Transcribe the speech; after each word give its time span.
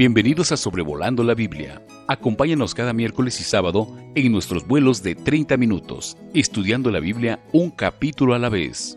Bienvenidos 0.00 0.50
a 0.50 0.56
Sobrevolando 0.56 1.22
la 1.22 1.34
Biblia. 1.34 1.84
Acompáñanos 2.08 2.74
cada 2.74 2.94
miércoles 2.94 3.38
y 3.38 3.44
sábado 3.44 3.94
en 4.14 4.32
nuestros 4.32 4.66
vuelos 4.66 5.02
de 5.02 5.14
30 5.14 5.58
minutos, 5.58 6.16
estudiando 6.32 6.90
la 6.90 7.00
Biblia 7.00 7.44
un 7.52 7.70
capítulo 7.70 8.32
a 8.32 8.38
la 8.38 8.48
vez. 8.48 8.96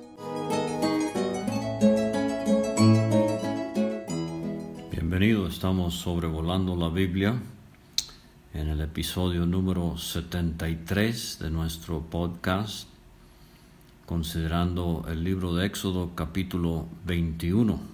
Bienvenidos, 4.92 5.56
estamos 5.56 5.96
sobrevolando 5.96 6.74
la 6.78 6.88
Biblia 6.88 7.36
en 8.54 8.70
el 8.70 8.80
episodio 8.80 9.46
número 9.46 9.98
73 9.98 11.40
de 11.40 11.50
nuestro 11.52 12.00
podcast, 12.00 12.88
considerando 14.06 15.04
el 15.10 15.26
libro 15.26 15.54
de 15.54 15.66
Éxodo 15.66 16.12
capítulo 16.16 16.88
21. 17.06 17.93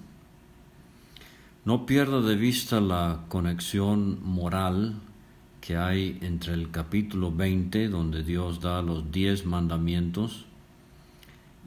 No 1.66 1.86
pierda 1.86 2.22
de 2.22 2.36
vista 2.38 2.80
la 2.80 3.26
conexión 3.28 4.20
moral 4.24 4.96
que 5.60 5.76
hay 5.76 6.18
entre 6.22 6.54
el 6.54 6.72
capítulo 6.72 7.34
20, 7.34 7.90
donde 7.90 8.24
Dios 8.24 8.62
da 8.62 8.82
los 8.82 9.12
diez 9.12 9.46
mandamientos, 9.46 10.46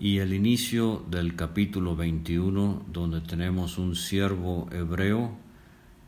y 0.00 0.18
el 0.18 0.32
inicio 0.32 1.04
del 1.10 1.36
capítulo 1.36 1.94
21, 1.94 2.84
donde 2.90 3.20
tenemos 3.20 3.76
un 3.76 3.94
siervo 3.94 4.66
hebreo 4.72 5.32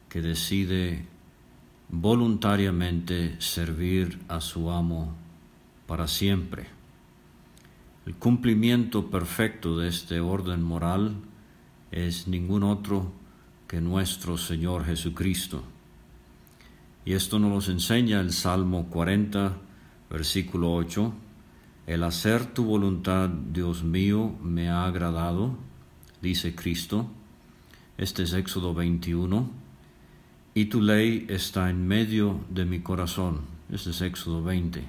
que 0.09 0.23
decide 0.23 1.05
voluntariamente 1.91 3.39
servir 3.39 4.19
a 4.29 4.41
su 4.41 4.71
amo 4.71 5.15
para 5.87 6.09
siempre. 6.09 6.69
El 8.07 8.15
cumplimiento 8.15 9.11
perfecto 9.11 9.77
de 9.79 9.89
este 9.89 10.21
orden 10.21 10.63
moral 10.63 11.17
es 11.93 12.27
ningún 12.27 12.63
otro 12.63 13.13
nuestro 13.81 14.37
Señor 14.37 14.85
Jesucristo. 14.85 15.63
Y 17.05 17.13
esto 17.13 17.39
nos 17.39 17.69
enseña 17.69 18.21
el 18.21 18.33
Salmo 18.33 18.87
40, 18.87 19.57
versículo 20.11 20.75
8. 20.75 21.13
El 21.87 22.03
hacer 22.03 22.47
tu 22.47 22.65
voluntad, 22.65 23.29
Dios 23.29 23.83
mío, 23.83 24.35
me 24.43 24.71
ha 24.71 24.87
agradado, 24.87 25.57
dice 26.23 26.55
Cristo. 26.55 27.11
Este 27.99 28.23
es 28.23 28.33
Éxodo 28.33 28.73
21. 28.73 29.51
Y 30.55 30.67
tu 30.67 30.81
ley 30.81 31.27
está 31.29 31.69
en 31.69 31.87
medio 31.87 32.41
de 32.49 32.65
mi 32.65 32.81
corazón. 32.81 33.43
Este 33.71 33.91
es 33.91 34.01
Éxodo 34.01 34.43
20. 34.43 34.85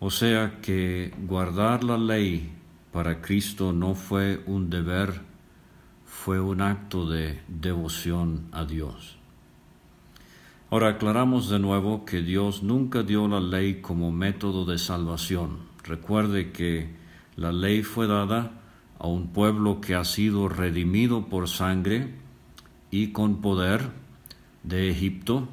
O 0.00 0.10
sea 0.10 0.60
que 0.62 1.12
guardar 1.26 1.84
la 1.84 1.98
ley 1.98 2.52
para 2.92 3.20
Cristo 3.20 3.72
no 3.72 3.94
fue 3.94 4.42
un 4.46 4.70
deber 4.70 5.20
fue 6.14 6.40
un 6.40 6.62
acto 6.62 7.06
de 7.06 7.42
devoción 7.48 8.46
a 8.52 8.64
Dios. 8.64 9.18
Ahora 10.70 10.90
aclaramos 10.90 11.50
de 11.50 11.58
nuevo 11.58 12.06
que 12.06 12.22
Dios 12.22 12.62
nunca 12.62 13.02
dio 13.02 13.28
la 13.28 13.40
ley 13.40 13.82
como 13.82 14.10
método 14.10 14.64
de 14.64 14.78
salvación. 14.78 15.58
Recuerde 15.82 16.50
que 16.50 16.88
la 17.36 17.52
ley 17.52 17.82
fue 17.82 18.06
dada 18.06 18.52
a 18.98 19.06
un 19.06 19.34
pueblo 19.34 19.82
que 19.82 19.96
ha 19.96 20.04
sido 20.04 20.48
redimido 20.48 21.26
por 21.26 21.46
sangre 21.46 22.14
y 22.90 23.08
con 23.08 23.42
poder 23.42 23.90
de 24.62 24.88
Egipto. 24.88 25.48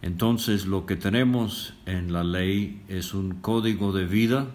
Entonces 0.00 0.66
lo 0.66 0.86
que 0.86 0.94
tenemos 0.94 1.74
en 1.86 2.12
la 2.12 2.22
ley 2.22 2.82
es 2.86 3.14
un 3.14 3.32
código 3.40 3.90
de 3.90 4.04
vida, 4.04 4.46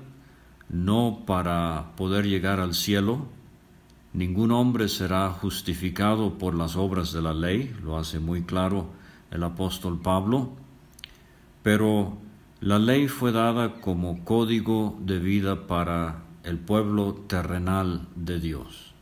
no 0.69 1.23
para 1.25 1.91
poder 1.97 2.27
llegar 2.27 2.61
al 2.61 2.73
cielo, 2.75 3.27
Ningún 4.13 4.51
hombre 4.51 4.89
será 4.89 5.29
justificado 5.29 6.37
por 6.37 6.53
las 6.55 6.75
obras 6.75 7.13
de 7.13 7.21
la 7.21 7.33
ley, 7.33 7.73
lo 7.81 7.97
hace 7.97 8.19
muy 8.19 8.43
claro 8.43 8.89
el 9.31 9.43
apóstol 9.43 10.01
Pablo, 10.01 10.51
pero 11.63 12.17
la 12.59 12.77
ley 12.77 13.07
fue 13.07 13.31
dada 13.31 13.79
como 13.79 14.25
código 14.25 14.97
de 15.01 15.19
vida 15.19 15.65
para 15.65 16.23
el 16.43 16.57
pueblo 16.57 17.13
terrenal 17.27 18.07
de 18.15 18.39
Dios. 18.39 18.93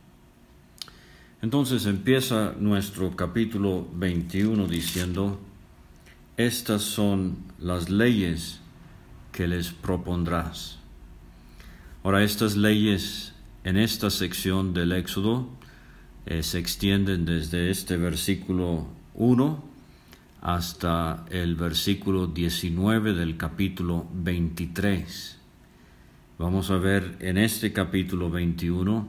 Entonces 1.42 1.86
empieza 1.86 2.54
nuestro 2.58 3.16
capítulo 3.16 3.88
21 3.94 4.66
diciendo, 4.66 5.40
estas 6.36 6.82
son 6.82 7.38
las 7.58 7.90
leyes 7.90 8.60
que 9.32 9.48
les 9.48 9.72
propondrás. 9.72 10.78
Ahora, 12.02 12.22
estas 12.22 12.56
leyes 12.56 13.34
en 13.64 13.76
esta 13.76 14.10
sección 14.10 14.72
del 14.72 14.92
Éxodo 14.92 15.48
eh, 16.26 16.42
se 16.42 16.58
extienden 16.58 17.24
desde 17.24 17.70
este 17.70 17.96
versículo 17.96 18.88
1 19.14 19.64
hasta 20.40 21.26
el 21.30 21.54
versículo 21.56 22.26
19 22.26 23.12
del 23.12 23.36
capítulo 23.36 24.06
23. 24.14 25.38
Vamos 26.38 26.70
a 26.70 26.78
ver 26.78 27.16
en 27.20 27.36
este 27.36 27.72
capítulo 27.72 28.30
21 28.30 29.08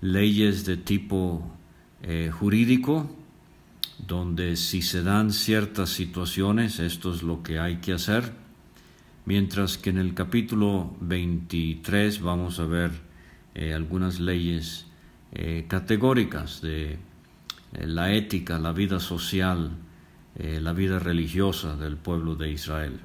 leyes 0.00 0.64
de 0.64 0.76
tipo 0.76 1.56
eh, 2.02 2.30
jurídico, 2.32 3.10
donde 4.06 4.56
si 4.56 4.82
se 4.82 5.02
dan 5.02 5.32
ciertas 5.32 5.90
situaciones, 5.90 6.78
esto 6.78 7.12
es 7.12 7.22
lo 7.22 7.42
que 7.42 7.58
hay 7.58 7.76
que 7.76 7.92
hacer, 7.92 8.32
mientras 9.24 9.78
que 9.78 9.90
en 9.90 9.98
el 9.98 10.14
capítulo 10.14 10.94
23 11.00 12.20
vamos 12.20 12.60
a 12.60 12.66
ver 12.66 13.11
eh, 13.54 13.74
algunas 13.74 14.18
leyes 14.18 14.86
eh, 15.32 15.66
categóricas 15.68 16.62
de 16.62 16.92
eh, 16.92 16.98
la 17.86 18.14
ética, 18.14 18.58
la 18.58 18.72
vida 18.72 19.00
social, 19.00 19.70
la 20.34 20.72
vida 20.72 20.98
religiosa 20.98 21.76
del 21.76 21.98
pueblo 21.98 22.34
de 22.36 22.50
Israel. 22.50 23.00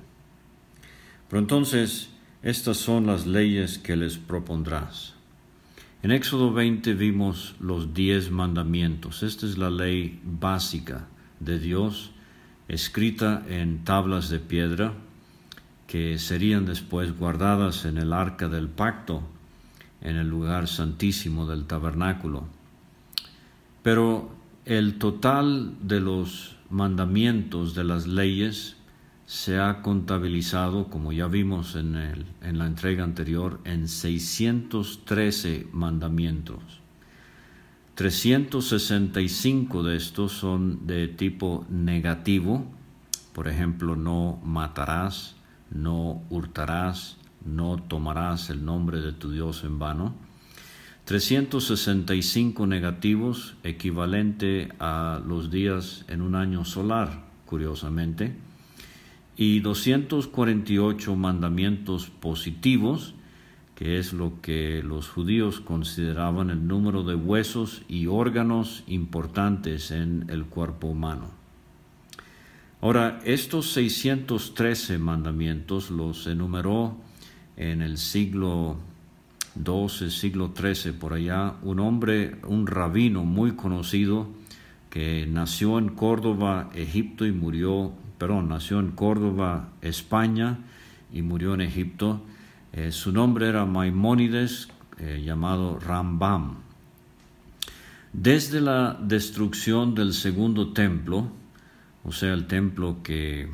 Pero 1.29 1.41
entonces, 1.41 2.09
estas 2.41 2.77
son 2.77 3.05
las 3.05 3.27
leyes 3.27 3.77
que 3.77 3.97
les 3.97 4.17
propondrás. 4.17 5.13
En 6.03 6.11
Éxodo 6.11 6.53
20 6.53 6.93
vimos 6.93 7.55
los 7.59 7.93
diez 7.93 8.31
mandamientos. 8.31 9.23
Esta 9.23 9.45
es 9.45 9.57
la 9.57 9.69
ley 9.69 10.21
básica 10.23 11.09
de 11.41 11.59
Dios, 11.59 12.11
escrita 12.69 13.43
en 13.49 13.83
tablas 13.83 14.29
de 14.29 14.39
piedra, 14.39 14.93
que 15.85 16.17
serían 16.17 16.65
después 16.65 17.17
guardadas 17.17 17.83
en 17.83 17.97
el 17.97 18.13
arca 18.13 18.47
del 18.47 18.69
pacto 18.69 19.21
en 20.01 20.15
el 20.15 20.27
lugar 20.27 20.67
santísimo 20.67 21.45
del 21.45 21.65
tabernáculo. 21.65 22.45
Pero 23.83 24.31
el 24.65 24.97
total 24.97 25.75
de 25.81 25.99
los 25.99 26.55
mandamientos 26.69 27.73
de 27.73 27.83
las 27.83 28.07
leyes 28.07 28.77
se 29.25 29.59
ha 29.59 29.81
contabilizado, 29.81 30.87
como 30.87 31.11
ya 31.11 31.27
vimos 31.27 31.75
en, 31.75 31.95
el, 31.95 32.25
en 32.41 32.57
la 32.57 32.65
entrega 32.65 33.03
anterior, 33.03 33.59
en 33.65 33.87
613 33.87 35.67
mandamientos. 35.73 36.61
365 37.95 39.83
de 39.83 39.97
estos 39.97 40.31
son 40.31 40.85
de 40.85 41.07
tipo 41.07 41.65
negativo, 41.69 42.65
por 43.33 43.47
ejemplo, 43.47 43.95
no 43.95 44.39
matarás, 44.43 45.35
no 45.71 46.21
hurtarás, 46.29 47.17
no 47.47 47.77
tomarás 47.77 48.49
el 48.49 48.63
nombre 48.65 49.01
de 49.01 49.13
tu 49.13 49.31
Dios 49.31 49.63
en 49.63 49.79
vano. 49.79 50.13
365 51.05 52.67
negativos, 52.67 53.55
equivalente 53.63 54.69
a 54.79 55.21
los 55.25 55.49
días 55.49 56.03
en 56.09 56.21
un 56.21 56.35
año 56.35 56.65
solar, 56.65 57.23
curiosamente, 57.45 58.35
y 59.37 59.61
248 59.61 61.15
mandamientos 61.15 62.09
positivos, 62.09 63.13
que 63.75 63.99
es 63.99 64.11
lo 64.11 64.41
que 64.41 64.83
los 64.83 65.07
judíos 65.07 65.61
consideraban 65.61 66.49
el 66.49 66.67
número 66.67 67.03
de 67.03 67.15
huesos 67.15 67.83
y 67.87 68.07
órganos 68.07 68.83
importantes 68.87 69.91
en 69.91 70.25
el 70.29 70.45
cuerpo 70.45 70.87
humano. 70.87 71.29
Ahora, 72.81 73.19
estos 73.23 73.71
613 73.71 74.97
mandamientos 74.99 75.89
los 75.89 76.27
enumeró 76.27 76.97
en 77.57 77.81
el 77.81 77.97
siglo 77.97 78.77
XII, 79.55 80.11
siglo 80.11 80.53
XIII, 80.55 80.93
por 80.93 81.13
allá, 81.13 81.55
un 81.63 81.79
hombre, 81.79 82.35
un 82.47 82.67
rabino 82.67 83.25
muy 83.25 83.53
conocido 83.53 84.27
que 84.89 85.27
nació 85.27 85.79
en 85.79 85.89
Córdoba, 85.89 86.69
Egipto 86.73 87.25
y 87.25 87.31
murió, 87.31 87.91
perdón, 88.17 88.49
nació 88.49 88.79
en 88.79 88.91
Córdoba, 88.91 89.69
España 89.81 90.59
y 91.11 91.23
murió 91.23 91.55
en 91.55 91.61
Egipto. 91.61 92.21
Eh, 92.73 92.91
su 92.91 93.11
nombre 93.11 93.49
era 93.49 93.65
Maimónides, 93.65 94.69
eh, 94.99 95.21
llamado 95.25 95.79
Rambam. 95.79 96.57
Desde 98.13 98.61
la 98.61 98.97
destrucción 99.01 99.93
del 99.93 100.13
segundo 100.13 100.73
templo, 100.73 101.27
o 102.03 102.11
sea, 102.11 102.33
el 102.33 102.47
templo 102.47 102.97
que 103.03 103.49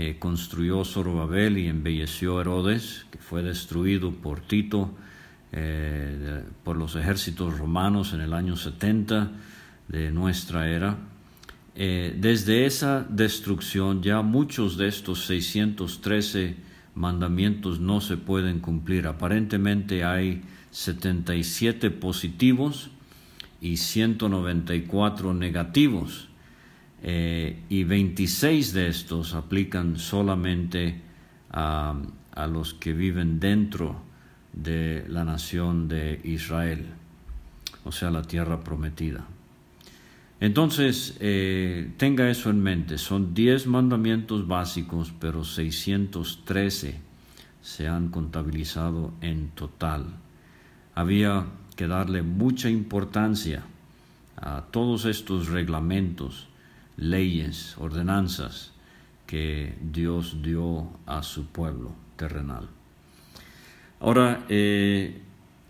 eh, 0.00 0.16
construyó 0.20 0.84
Zorobabel 0.84 1.58
y 1.58 1.66
embelleció 1.66 2.40
Herodes, 2.40 3.04
que 3.10 3.18
fue 3.18 3.42
destruido 3.42 4.12
por 4.12 4.38
Tito, 4.40 4.94
eh, 5.50 6.44
por 6.62 6.76
los 6.76 6.94
ejércitos 6.94 7.58
romanos 7.58 8.12
en 8.12 8.20
el 8.20 8.32
año 8.32 8.56
70 8.56 9.32
de 9.88 10.12
nuestra 10.12 10.68
era. 10.68 10.98
eh, 11.74 12.14
desde 12.16 12.64
esa 12.64 13.04
destrucción 13.08 14.00
ya 14.00 14.22
muchos 14.22 14.76
de 14.76 14.86
estos 14.86 15.26
613 15.26 16.54
mandamientos 16.94 17.80
no 17.80 18.00
se 18.00 18.16
pueden 18.16 18.60
cumplir. 18.60 19.08
Aparentemente 19.08 20.04
hay 20.04 20.42
77 20.70 21.90
positivos 21.90 22.90
y 23.60 23.78
194 23.78 25.34
negativos. 25.34 26.28
Eh, 27.02 27.62
y 27.68 27.84
26 27.84 28.72
de 28.72 28.88
estos 28.88 29.34
aplican 29.34 29.98
solamente 29.98 31.00
a, 31.50 31.94
a 32.32 32.46
los 32.46 32.74
que 32.74 32.92
viven 32.92 33.40
dentro 33.40 34.00
de 34.52 35.04
la 35.08 35.24
nación 35.24 35.88
de 35.88 36.20
Israel, 36.24 36.86
o 37.84 37.92
sea, 37.92 38.10
la 38.10 38.22
tierra 38.22 38.60
prometida. 38.60 39.24
Entonces, 40.40 41.16
eh, 41.20 41.90
tenga 41.96 42.30
eso 42.30 42.50
en 42.50 42.62
mente, 42.62 42.96
son 42.96 43.34
10 43.34 43.66
mandamientos 43.66 44.46
básicos, 44.46 45.12
pero 45.18 45.44
613 45.44 47.00
se 47.60 47.88
han 47.88 48.08
contabilizado 48.08 49.12
en 49.20 49.48
total. 49.50 50.06
Había 50.94 51.46
que 51.74 51.88
darle 51.88 52.22
mucha 52.22 52.70
importancia 52.70 53.64
a 54.36 54.62
todos 54.70 55.06
estos 55.06 55.48
reglamentos, 55.48 56.46
leyes, 56.98 57.76
ordenanzas 57.78 58.72
que 59.26 59.78
Dios 59.80 60.42
dio 60.42 60.90
a 61.06 61.22
su 61.22 61.46
pueblo 61.46 61.92
terrenal. 62.16 62.68
Ahora, 64.00 64.44
eh, 64.48 65.22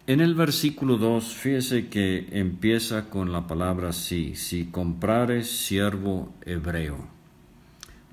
en 0.06 0.20
el 0.20 0.34
versículo 0.34 0.96
2, 0.96 1.34
fíjese 1.34 1.88
que 1.88 2.28
empieza 2.32 3.10
con 3.10 3.30
la 3.30 3.46
palabra 3.46 3.92
sí, 3.92 4.34
si 4.34 4.66
comprares 4.66 5.50
siervo 5.50 6.32
hebreo. 6.46 7.06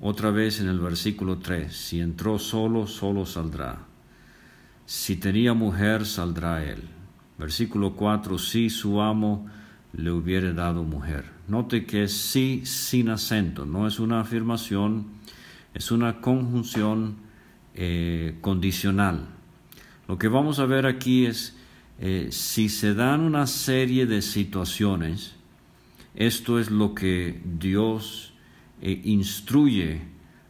Otra 0.00 0.30
vez 0.30 0.60
en 0.60 0.68
el 0.68 0.78
versículo 0.78 1.38
3, 1.38 1.74
si 1.74 2.00
entró 2.00 2.38
solo, 2.38 2.86
solo 2.86 3.24
saldrá. 3.24 3.78
Si 4.84 5.16
tenía 5.16 5.54
mujer, 5.54 6.04
saldrá 6.04 6.62
él. 6.64 6.82
Versículo 7.38 7.94
4, 7.94 8.38
si 8.38 8.68
su 8.68 9.00
amo 9.00 9.46
le 9.96 10.10
hubiere 10.10 10.52
dado 10.52 10.84
mujer. 10.84 11.24
Note 11.48 11.86
que 11.86 12.04
es 12.04 12.12
sí 12.12 12.62
sin 12.64 13.08
acento, 13.08 13.64
no 13.64 13.86
es 13.86 13.98
una 13.98 14.20
afirmación, 14.20 15.06
es 15.74 15.90
una 15.90 16.20
conjunción 16.20 17.16
eh, 17.74 18.36
condicional. 18.40 19.26
Lo 20.08 20.18
que 20.18 20.28
vamos 20.28 20.58
a 20.58 20.66
ver 20.66 20.86
aquí 20.86 21.26
es 21.26 21.56
eh, 21.98 22.28
si 22.30 22.68
se 22.68 22.94
dan 22.94 23.20
una 23.20 23.46
serie 23.46 24.06
de 24.06 24.22
situaciones, 24.22 25.34
esto 26.14 26.58
es 26.58 26.70
lo 26.70 26.94
que 26.94 27.40
Dios 27.58 28.34
eh, 28.82 29.00
instruye 29.04 30.00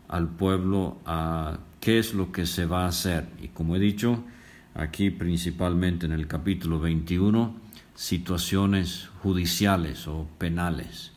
al 0.08 0.28
pueblo 0.28 0.99
a 1.06 1.58
qué 1.81 1.99
es 1.99 2.14
lo 2.14 2.32
que 2.32 2.46
se 2.46 2.66
va 2.66 2.84
a 2.84 2.88
hacer. 2.88 3.28
Y 3.40 3.49
como 3.49 3.76
he 3.76 3.78
dicho, 3.78 4.25
aquí 4.75 5.10
principalmente 5.10 6.06
en 6.06 6.12
el 6.12 6.26
capítulo 6.26 6.81
21, 6.81 7.65
situaciones 7.96 9.10
judiciales 9.22 10.06
o 10.06 10.28
penales. 10.38 11.12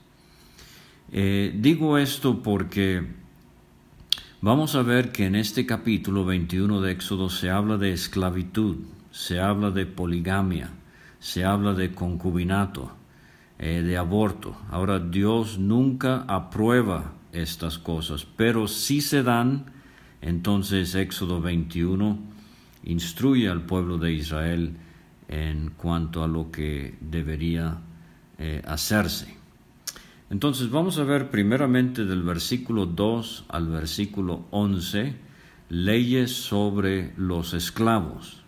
Eh, 1.12 1.54
digo 1.56 2.00
esto 2.00 2.42
porque 2.42 3.06
vamos 4.42 4.74
a 4.74 4.82
ver 4.82 5.12
que 5.12 5.28
en 5.28 5.36
este 5.36 5.68
capítulo 5.68 6.26
21 6.26 6.82
de 6.82 6.92
Éxodo 6.92 7.30
se 7.30 7.52
habla 7.52 7.78
de 7.78 7.94
esclavitud 7.94 8.78
se 9.12 9.40
habla 9.40 9.72
de 9.72 9.86
poligamia, 9.86 10.70
se 11.20 11.44
habla 11.46 11.74
de 11.74 11.94
concubinato, 11.94 12.92
eh, 13.58 13.82
de 13.82 13.98
aborto. 13.98 14.56
Ahora 14.70 15.00
Dios 15.00 15.58
nunca 15.58 16.24
aprueba 16.28 17.14
estas 17.32 17.78
cosas, 17.78 18.26
pero 18.38 18.68
si 18.68 19.02
se 19.02 19.24
dan, 19.24 19.66
entonces 20.22 20.96
Éxodo 20.96 21.42
21 21.42 22.18
instruye 22.84 23.50
al 23.50 23.64
pueblo 23.64 23.98
de 23.98 24.14
Israel 24.14 24.78
en 25.30 25.70
cuanto 25.78 26.24
a 26.24 26.28
lo 26.28 26.52
que 26.52 26.98
debería 27.00 27.78
eh, 28.38 28.62
hacerse. 28.66 29.38
Entonces 30.30 30.70
vamos 30.70 30.98
a 30.98 31.04
ver 31.04 31.30
primeramente 31.30 32.06
del 32.06 32.24
versículo 32.24 32.86
2 32.86 33.46
al 33.48 33.68
versículo 33.68 34.46
11 34.52 35.16
leyes 35.70 36.32
sobre 36.32 37.14
los 37.16 37.54
esclavos. 37.54 38.42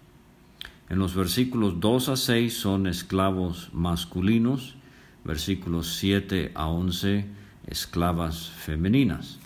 En 0.89 0.99
los 0.99 1.15
versículos 1.15 1.79
2 1.79 2.09
a 2.09 2.15
6 2.17 2.53
son 2.53 2.87
esclavos 2.87 3.69
masculinos, 3.73 4.75
versículos 5.23 5.95
7 5.95 6.51
a 6.53 6.67
11 6.67 7.25
esclavas 7.67 8.49
femeninas. 8.49 9.39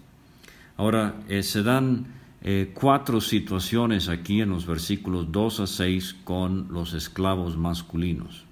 Ahora, 0.77 1.21
eh, 1.29 1.43
se 1.43 1.63
dan 1.63 2.07
eh, 2.47 2.69
cuatro 2.75 3.21
situaciones 3.21 4.07
aquí 4.07 4.39
en 4.39 4.51
los 4.51 4.67
versículos 4.67 5.31
2 5.31 5.61
a 5.61 5.65
6 5.65 6.17
con 6.23 6.67
los 6.69 6.93
esclavos 6.93 7.57
masculinos. 7.57 8.45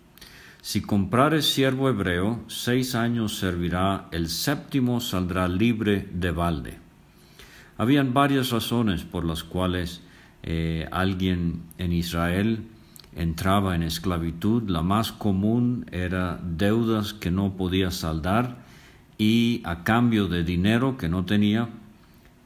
Si 0.64 0.82
comprares 0.82 1.46
siervo 1.46 1.90
hebreo, 1.90 2.40
seis 2.48 2.96
años 2.96 3.38
servirá, 3.38 4.08
el 4.12 4.30
séptimo 4.30 5.00
saldrá 5.00 5.48
libre 5.48 6.10
de 6.12 6.32
balde. 6.32 6.80
Habían 7.78 8.16
varias 8.16 8.50
razones 8.50 9.04
por 9.04 9.26
las 9.26 9.44
cuales 9.44 10.02
eh, 10.42 10.88
alguien 10.92 11.62
en 11.78 11.94
Israel 11.94 12.66
entraba 13.16 13.76
en 13.76 13.84
esclavitud, 13.84 14.68
la 14.68 14.82
más 14.82 15.12
común 15.12 15.86
era 15.92 16.40
deudas 16.42 17.14
que 17.14 17.30
no 17.30 17.56
podía 17.56 17.92
saldar 17.92 18.58
y 19.20 19.62
a 19.66 19.84
cambio 19.84 20.28
de 20.28 20.44
dinero 20.44 20.98
que 20.98 21.10
no 21.10 21.26
tenía 21.26 21.70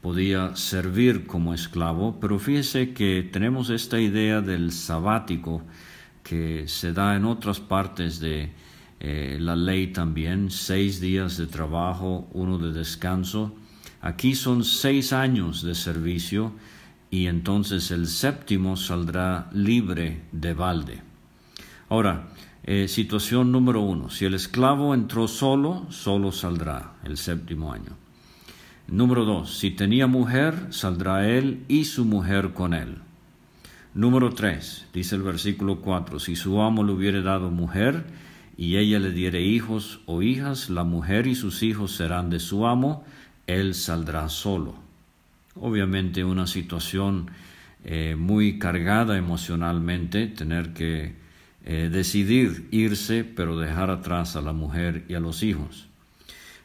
podía 0.00 0.54
servir 0.56 1.26
como 1.26 1.54
esclavo, 1.54 2.18
pero 2.20 2.38
fíjese 2.38 2.92
que 2.92 3.28
tenemos 3.30 3.70
esta 3.70 4.00
idea 4.00 4.40
del 4.40 4.72
sabático 4.72 5.62
que 6.22 6.68
se 6.68 6.92
da 6.92 7.16
en 7.16 7.24
otras 7.24 7.60
partes 7.60 8.20
de 8.20 8.52
eh, 9.00 9.38
la 9.40 9.56
ley 9.56 9.88
también, 9.88 10.50
seis 10.50 11.00
días 11.00 11.36
de 11.36 11.46
trabajo, 11.46 12.28
uno 12.32 12.58
de 12.58 12.72
descanso. 12.72 13.54
Aquí 14.00 14.34
son 14.34 14.64
seis 14.64 15.12
años 15.12 15.62
de 15.62 15.74
servicio 15.74 16.52
y 17.10 17.26
entonces 17.26 17.90
el 17.90 18.06
séptimo 18.06 18.76
saldrá 18.76 19.48
libre 19.52 20.22
de 20.32 20.54
balde. 20.54 21.02
Ahora, 21.88 22.28
eh, 22.64 22.86
situación 22.86 23.50
número 23.50 23.80
uno, 23.80 24.10
si 24.10 24.26
el 24.26 24.34
esclavo 24.34 24.94
entró 24.94 25.26
solo, 25.26 25.86
solo 25.90 26.32
saldrá 26.32 26.92
el 27.04 27.16
séptimo 27.16 27.72
año. 27.72 28.07
Número 28.88 29.24
dos, 29.24 29.56
si 29.58 29.70
tenía 29.70 30.06
mujer, 30.06 30.54
saldrá 30.70 31.28
él 31.28 31.64
y 31.68 31.84
su 31.84 32.04
mujer 32.04 32.52
con 32.52 32.74
él. 32.74 32.96
Número 33.94 34.32
tres, 34.32 34.86
dice 34.92 35.14
el 35.14 35.22
versículo 35.22 35.80
cuatro, 35.80 36.18
si 36.18 36.34
su 36.34 36.60
amo 36.60 36.82
le 36.82 36.92
hubiere 36.92 37.22
dado 37.22 37.50
mujer 37.50 38.04
y 38.56 38.76
ella 38.76 38.98
le 38.98 39.12
diere 39.12 39.42
hijos 39.42 40.00
o 40.06 40.22
hijas, 40.22 40.70
la 40.70 40.84
mujer 40.84 41.26
y 41.26 41.34
sus 41.34 41.62
hijos 41.62 41.92
serán 41.92 42.30
de 42.30 42.40
su 42.40 42.66
amo, 42.66 43.04
él 43.46 43.74
saldrá 43.74 44.28
solo 44.28 44.88
obviamente 45.60 46.24
una 46.24 46.46
situación 46.46 47.30
eh, 47.84 48.16
muy 48.18 48.58
cargada 48.58 49.16
emocionalmente, 49.16 50.26
tener 50.26 50.72
que 50.72 51.14
eh, 51.64 51.88
decidir 51.92 52.68
irse, 52.70 53.24
pero 53.24 53.58
dejar 53.58 53.90
atrás 53.90 54.36
a 54.36 54.40
la 54.40 54.52
mujer 54.52 55.04
y 55.08 55.14
a 55.14 55.20
los 55.20 55.42
hijos. 55.42 55.87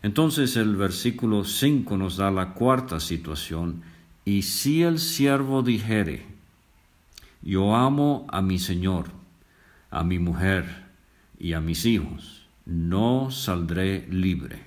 Entonces 0.04 0.58
el 0.58 0.76
versículo 0.76 1.46
5 1.46 1.98
nos 1.98 2.18
da 2.18 2.30
la 2.30 2.54
cuarta 2.54 3.00
situación, 3.00 3.84
y 4.26 4.44
si 4.44 4.84
el 4.84 5.00
siervo 5.00 5.64
dijere, 5.64 6.26
yo 7.42 7.76
amo 7.76 8.28
a 8.30 8.42
mi 8.42 8.60
Señor, 8.60 9.08
a 9.90 10.04
mi 10.04 10.20
mujer 10.20 10.84
y 11.40 11.54
a 11.54 11.62
mis 11.62 11.86
hijos, 11.86 12.46
no 12.66 13.32
saldré 13.32 14.06
libre. 14.10 14.64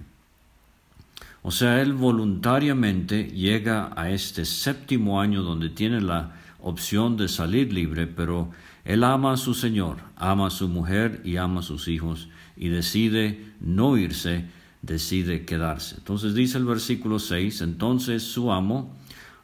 O 1.43 1.51
sea, 1.51 1.81
él 1.81 1.93
voluntariamente 1.93 3.25
llega 3.25 3.93
a 3.95 4.11
este 4.11 4.45
séptimo 4.47 5.21
año 5.21 5.43
donde 5.43 5.69
tiene 5.69 6.01
la 6.01 6.35
opción 6.61 7.17
de 7.17 7.29
salir 7.29 7.73
libre, 7.73 8.07
pero 8.07 8.51
él 8.85 9.05
ama 9.05 9.33
a 9.33 9.37
su 9.37 9.53
Señor, 9.53 9.99
ama 10.17 10.47
a 10.47 10.51
su 10.51 10.69
mujer 10.69 11.21
y 11.25 11.37
ama 11.37 11.61
a 11.61 11.63
sus 11.63 11.89
hijos 11.89 12.29
y 12.57 12.69
decide 12.69 13.53
no 13.61 13.97
irse, 13.97 14.47
decide 14.87 15.45
quedarse. 15.45 15.97
Entonces 15.99 16.35
dice 16.35 16.59
el 16.59 16.65
versículo 16.65 17.19
6, 17.19 17.61
entonces 17.61 18.23
su 18.23 18.53
amo 18.53 18.95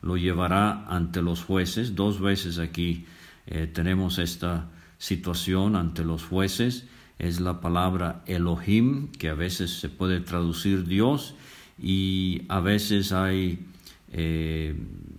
lo 0.01 0.17
llevará 0.17 0.87
ante 0.87 1.21
los 1.21 1.43
jueces. 1.43 1.95
Dos 1.95 2.21
veces 2.21 2.59
aquí 2.59 3.07
eh, 3.47 3.67
tenemos 3.73 4.19
esta 4.19 4.69
situación 4.99 5.77
ante 5.77 6.05
los 6.05 6.23
jueces. 6.25 6.87
Es 7.19 7.41
la 7.41 7.61
palabra 7.61 8.23
Elohim, 8.27 9.09
que 9.13 9.29
a 9.29 9.35
veces 9.35 9.71
se 9.79 9.89
puede 9.89 10.21
traducir 10.21 10.87
Dios, 10.87 11.35
y 11.79 12.43
a 12.49 12.61
veces 12.61 13.13
hay, 13.13 13.67
eh, 14.13 14.77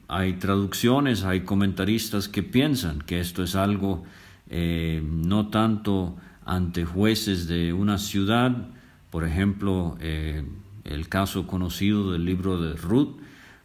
hay 0.07 0.33
traducciones, 0.33 1.23
hay 1.23 1.41
comentaristas 1.41 2.29
que 2.29 2.43
piensan 2.43 2.99
que 3.01 3.19
esto 3.19 3.43
es 3.43 3.55
algo 3.55 4.03
eh, 4.49 5.01
no 5.03 5.47
tanto 5.47 6.17
ante 6.45 6.85
jueces 6.85 7.47
de 7.47 7.73
una 7.73 7.97
ciudad, 7.97 8.67
por 9.13 9.25
ejemplo, 9.25 9.95
eh, 9.99 10.43
el 10.85 11.07
caso 11.07 11.45
conocido 11.45 12.11
del 12.11 12.25
libro 12.25 12.59
de 12.59 12.73
Ruth, 12.73 13.19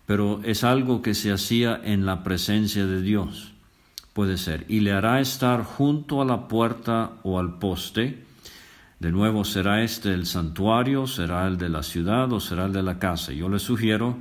pero 0.05 0.43
es 0.45 0.63
algo 0.63 1.01
que 1.01 1.15
se 1.15 1.33
hacía 1.33 1.81
en 1.83 2.05
la 2.05 2.23
presencia 2.23 2.85
de 2.85 3.01
Dios. 3.01 3.55
Puede 4.13 4.37
ser. 4.37 4.67
Y 4.69 4.81
le 4.81 4.93
hará 4.93 5.23
estar 5.23 5.65
junto 5.65 6.21
a 6.21 6.27
la 6.27 6.49
puerta 6.49 7.13
o 7.23 7.39
al 7.39 7.59
poste. 7.59 8.27
De 9.01 9.11
nuevo, 9.11 9.43
¿será 9.43 9.83
este 9.83 10.13
el 10.13 10.27
santuario? 10.27 11.07
¿Será 11.07 11.47
el 11.47 11.57
de 11.57 11.71
la 11.71 11.83
ciudad 11.83 12.31
o 12.31 12.41
será 12.41 12.67
el 12.67 12.75
de 12.75 12.83
la 12.83 12.99
casa? 12.99 13.33
Yo 13.33 13.49
le 13.49 13.59
sugiero 13.59 14.19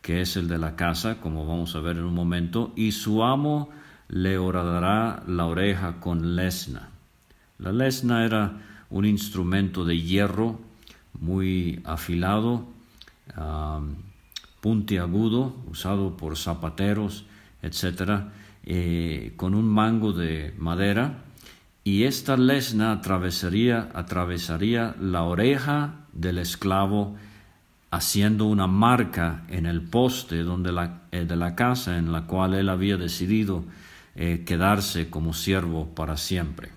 que 0.00 0.22
es 0.22 0.38
el 0.38 0.48
de 0.48 0.56
la 0.56 0.76
casa, 0.76 1.20
como 1.20 1.46
vamos 1.46 1.76
a 1.76 1.80
ver 1.80 1.98
en 1.98 2.04
un 2.04 2.14
momento, 2.14 2.72
y 2.74 2.92
su 2.92 3.22
amo 3.22 3.68
le 4.08 4.38
horadará 4.38 5.24
la 5.26 5.44
oreja 5.44 6.00
con 6.00 6.36
lesna. 6.36 6.88
La 7.58 7.70
lesna 7.70 8.24
era 8.24 8.62
un 8.88 9.04
instrumento 9.04 9.84
de 9.84 10.00
hierro 10.00 10.69
muy 11.18 11.80
afilado, 11.84 12.66
puntiagudo, 14.60 15.56
usado 15.68 16.16
por 16.16 16.36
zapateros, 16.36 17.26
etc., 17.62 18.24
eh, 18.64 19.32
con 19.36 19.54
un 19.54 19.66
mango 19.66 20.12
de 20.12 20.54
madera, 20.58 21.24
y 21.82 22.04
esta 22.04 22.36
lesna 22.36 22.92
atravesaría, 22.92 23.88
atravesaría 23.94 24.94
la 25.00 25.22
oreja 25.22 25.94
del 26.12 26.38
esclavo 26.38 27.16
haciendo 27.90 28.44
una 28.44 28.66
marca 28.66 29.44
en 29.48 29.66
el 29.66 29.80
poste 29.82 30.42
donde 30.42 30.72
la, 30.72 31.02
eh, 31.10 31.24
de 31.24 31.36
la 31.36 31.56
casa 31.56 31.96
en 31.96 32.12
la 32.12 32.26
cual 32.26 32.54
él 32.54 32.68
había 32.68 32.96
decidido 32.96 33.64
eh, 34.14 34.44
quedarse 34.46 35.08
como 35.08 35.32
siervo 35.32 35.94
para 35.94 36.16
siempre. 36.16 36.70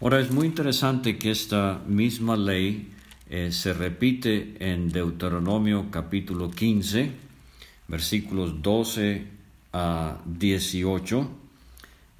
Ahora 0.00 0.20
es 0.20 0.30
muy 0.30 0.46
interesante 0.46 1.18
que 1.18 1.32
esta 1.32 1.82
misma 1.88 2.36
ley 2.36 2.92
eh, 3.28 3.50
se 3.50 3.72
repite 3.72 4.54
en 4.60 4.90
Deuteronomio 4.90 5.90
capítulo 5.90 6.52
15, 6.52 7.10
versículos 7.88 8.62
12 8.62 9.26
a 9.72 10.18
18. 10.24 11.28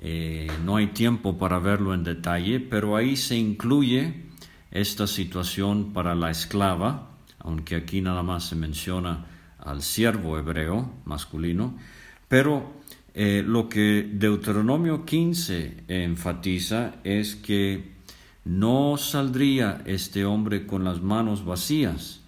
Eh, 0.00 0.48
no 0.64 0.74
hay 0.74 0.88
tiempo 0.88 1.38
para 1.38 1.60
verlo 1.60 1.94
en 1.94 2.02
detalle, 2.02 2.58
pero 2.58 2.96
ahí 2.96 3.14
se 3.16 3.36
incluye 3.36 4.24
esta 4.72 5.06
situación 5.06 5.92
para 5.92 6.16
la 6.16 6.32
esclava, 6.32 7.10
aunque 7.38 7.76
aquí 7.76 8.00
nada 8.00 8.24
más 8.24 8.48
se 8.48 8.56
menciona 8.56 9.26
al 9.60 9.82
siervo 9.82 10.36
hebreo 10.36 10.90
masculino, 11.04 11.78
pero 12.26 12.77
eh, 13.14 13.42
lo 13.44 13.68
que 13.68 14.08
Deuteronomio 14.12 15.04
15 15.04 15.84
enfatiza 15.88 16.96
es 17.04 17.34
que 17.36 17.96
no 18.44 18.96
saldría 18.96 19.82
este 19.86 20.24
hombre 20.24 20.66
con 20.66 20.84
las 20.84 21.00
manos 21.02 21.44
vacías, 21.44 22.20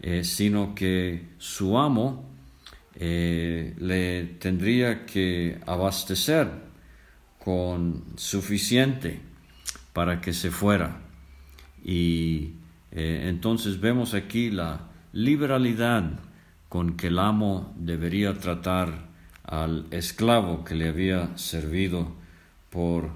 eh, 0.00 0.24
sino 0.24 0.74
que 0.74 1.28
su 1.38 1.78
amo 1.78 2.28
eh, 2.96 3.74
le 3.78 4.24
tendría 4.38 5.06
que 5.06 5.60
abastecer 5.66 6.48
con 7.38 8.04
suficiente 8.16 9.20
para 9.92 10.20
que 10.20 10.32
se 10.32 10.50
fuera. 10.50 11.00
Y 11.84 12.52
entonces 12.96 13.80
vemos 13.80 14.14
aquí 14.14 14.50
la 14.50 14.88
liberalidad 15.12 16.20
con 16.68 16.96
que 16.96 17.08
el 17.08 17.18
amo 17.18 17.74
debería 17.76 18.34
tratar 18.34 19.13
al 19.44 19.86
esclavo 19.90 20.64
que 20.64 20.74
le 20.74 20.88
había 20.88 21.36
servido 21.36 22.12
por 22.70 23.10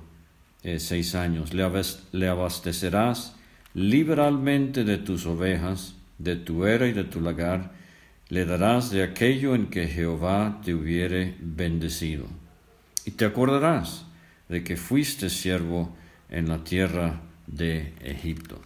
eh, 0.63 0.79
seis 0.79 1.15
años. 1.15 1.53
Le, 1.55 2.29
abastecerás 2.29 3.35
liberalmente 3.75 4.85
de 4.85 4.99
tus 4.99 5.27
ovejas, 5.27 5.95
de 6.19 6.37
tu 6.37 6.65
era 6.65 6.87
y 6.87 6.93
de 6.93 7.05
tu 7.05 7.21
lagar, 7.21 7.73
le 8.29 8.45
darás 8.45 8.91
de 8.91 9.03
aquello 9.03 9.55
en 9.55 9.69
que 9.69 9.89
Jehová 9.89 10.61
te 10.65 10.75
hubiere 10.75 11.37
bendecido. 11.41 12.27
Y 13.05 13.13
te 13.13 13.25
acordarás 13.25 14.05
de 14.49 14.63
que 14.63 14.77
fuiste 14.77 15.31
siervo 15.31 15.97
en 16.29 16.49
la 16.49 16.63
tierra 16.63 17.23
de 17.47 17.95
Egipto. 18.03 18.61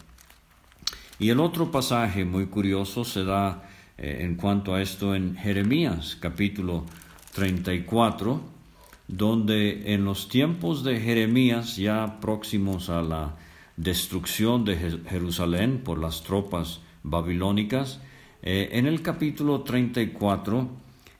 Y 1.19 1.29
el 1.29 1.39
otro 1.39 1.71
pasaje 1.71 2.25
muy 2.25 2.47
curioso 2.47 3.05
se 3.05 3.23
da 3.23 3.63
eh, 3.97 4.17
en 4.21 4.35
cuanto 4.35 4.75
a 4.75 4.81
esto 4.81 5.15
en 5.15 5.37
Jeremías 5.37 6.17
capítulo 6.19 6.85
34, 7.33 8.41
donde 9.07 9.93
en 9.93 10.05
los 10.05 10.29
tiempos 10.29 10.83
de 10.83 10.99
Jeremías, 10.99 11.75
ya 11.77 12.19
próximos 12.21 12.89
a 12.89 13.01
la 13.01 13.35
destrucción 13.75 14.65
de 14.65 14.77
Jerusalén 15.09 15.81
por 15.83 15.99
las 15.99 16.23
tropas 16.23 16.81
babilónicas, 17.03 17.99
eh, 18.41 18.69
en 18.73 18.85
el 18.85 19.01
capítulo 19.01 19.61
34, 19.61 20.69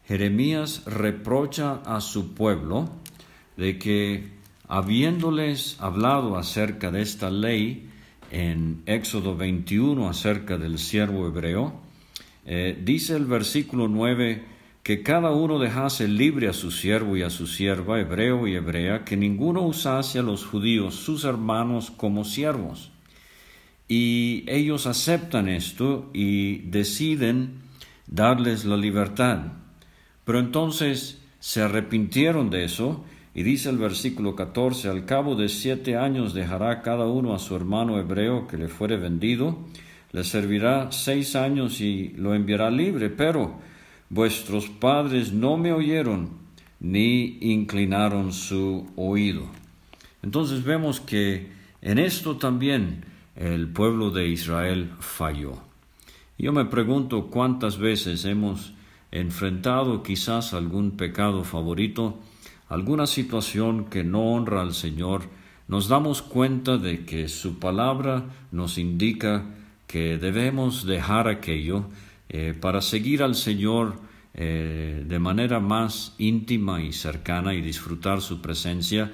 Jeremías 0.05 0.83
reprocha 0.85 1.81
a 1.85 2.01
su 2.01 2.33
pueblo 2.33 2.89
de 3.57 3.79
que 3.79 4.31
habiéndoles 4.67 5.77
hablado 5.79 6.37
acerca 6.37 6.91
de 6.91 7.01
esta 7.01 7.29
ley 7.29 7.89
en 8.31 8.81
Éxodo 8.85 9.35
21 9.35 10.09
acerca 10.09 10.57
del 10.57 10.79
siervo 10.79 11.27
hebreo, 11.27 11.73
eh, 12.45 12.77
dice 12.83 13.15
el 13.15 13.25
versículo 13.25 13.87
9, 13.87 14.52
que 14.83 15.01
cada 15.01 15.31
uno 15.31 15.59
dejase 15.59 16.09
libre 16.09 16.49
a 16.49 16.53
su 16.53 16.69
siervo 16.69 17.15
y 17.15 17.23
a 17.23 17.29
su 17.29 17.47
sierva, 17.47 18.01
hebreo 18.01 18.47
y 18.47 18.55
hebrea, 18.55 19.05
que 19.05 19.15
ninguno 19.15 19.61
usase 19.61 20.19
a 20.19 20.23
los 20.23 20.45
judíos, 20.45 20.95
sus 20.95 21.23
hermanos, 21.23 21.89
como 21.89 22.25
siervos. 22.25 22.91
Y 23.87 24.43
ellos 24.47 24.85
aceptan 24.85 25.47
esto 25.47 26.09
y 26.13 26.57
deciden 26.69 27.61
darles 28.07 28.65
la 28.65 28.75
libertad. 28.75 29.53
Pero 30.25 30.39
entonces 30.39 31.21
se 31.39 31.61
arrepintieron 31.61 32.49
de 32.49 32.65
eso, 32.65 33.05
y 33.33 33.43
dice 33.43 33.69
el 33.69 33.77
versículo 33.77 34.35
14, 34.35 34.89
al 34.89 35.05
cabo 35.05 35.35
de 35.35 35.47
siete 35.47 35.95
años 35.95 36.33
dejará 36.33 36.81
cada 36.81 37.07
uno 37.07 37.33
a 37.33 37.39
su 37.39 37.55
hermano 37.55 37.99
hebreo 37.99 38.47
que 38.47 38.57
le 38.57 38.67
fuere 38.67 38.97
vendido, 38.97 39.59
le 40.11 40.23
servirá 40.25 40.91
seis 40.91 41.35
años 41.35 41.79
y 41.81 42.09
lo 42.09 42.35
enviará 42.35 42.69
libre, 42.69 43.09
pero 43.09 43.59
vuestros 44.09 44.67
padres 44.67 45.33
no 45.33 45.57
me 45.57 45.73
oyeron 45.73 46.29
ni 46.79 47.37
inclinaron 47.41 48.33
su 48.33 48.87
oído. 48.95 49.47
Entonces 50.21 50.63
vemos 50.63 50.99
que 50.99 51.51
en 51.81 51.99
esto 51.99 52.37
también 52.37 53.05
el 53.35 53.67
pueblo 53.67 54.09
de 54.11 54.27
Israel 54.27 54.91
falló. 54.99 55.57
Yo 56.37 56.51
me 56.51 56.65
pregunto 56.65 57.27
cuántas 57.27 57.77
veces 57.77 58.25
hemos 58.25 58.73
enfrentado 59.11 60.03
quizás 60.03 60.53
algún 60.53 60.91
pecado 60.91 61.43
favorito, 61.43 62.19
alguna 62.67 63.07
situación 63.07 63.85
que 63.85 64.03
no 64.03 64.33
honra 64.33 64.61
al 64.61 64.73
Señor, 64.73 65.23
nos 65.67 65.87
damos 65.87 66.21
cuenta 66.21 66.77
de 66.77 67.05
que 67.05 67.29
su 67.29 67.59
palabra 67.59 68.25
nos 68.51 68.77
indica 68.77 69.45
que 69.87 70.17
debemos 70.17 70.85
dejar 70.85 71.27
aquello 71.27 71.85
eh, 72.29 72.55
para 72.59 72.81
seguir 72.81 73.23
al 73.23 73.35
Señor 73.35 73.99
eh, 74.33 75.03
de 75.05 75.19
manera 75.19 75.59
más 75.59 76.15
íntima 76.17 76.81
y 76.81 76.91
cercana 76.91 77.53
y 77.53 77.61
disfrutar 77.61 78.21
su 78.21 78.41
presencia. 78.41 79.11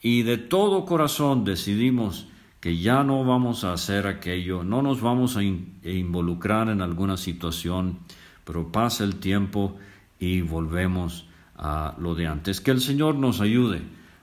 Y 0.00 0.22
de 0.22 0.38
todo 0.38 0.84
corazón 0.84 1.44
decidimos 1.44 2.28
que 2.60 2.78
ya 2.78 3.04
no 3.04 3.24
vamos 3.24 3.62
a 3.62 3.72
hacer 3.72 4.06
aquello, 4.06 4.64
no 4.64 4.82
nos 4.82 5.00
vamos 5.00 5.36
a 5.36 5.42
involucrar 5.42 6.68
en 6.68 6.80
alguna 6.80 7.16
situación, 7.16 8.00
pero 8.44 8.72
pasa 8.72 9.04
el 9.04 9.16
tiempo 9.16 9.76
y 10.18 10.40
volvemos 10.40 11.26
a 11.56 11.94
lo 11.98 12.14
de 12.14 12.26
antes. 12.26 12.60
Que 12.60 12.72
el 12.72 12.80
Señor 12.80 13.14
nos 13.14 13.40
ayude 13.40 13.82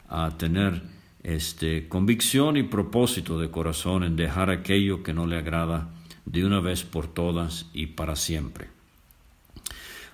a 0.10 0.32
tener 0.38 0.84
este, 1.24 1.88
convicción 1.88 2.58
y 2.58 2.64
propósito 2.64 3.40
de 3.40 3.50
corazón 3.50 4.04
en 4.04 4.16
dejar 4.16 4.50
aquello 4.50 5.02
que 5.02 5.14
no 5.14 5.26
le 5.26 5.38
agrada 5.38 5.95
de 6.26 6.46
una 6.46 6.60
vez 6.60 6.84
por 6.84 7.08
todas 7.08 7.68
y 7.74 7.88
para 7.88 8.16
siempre. 8.16 8.68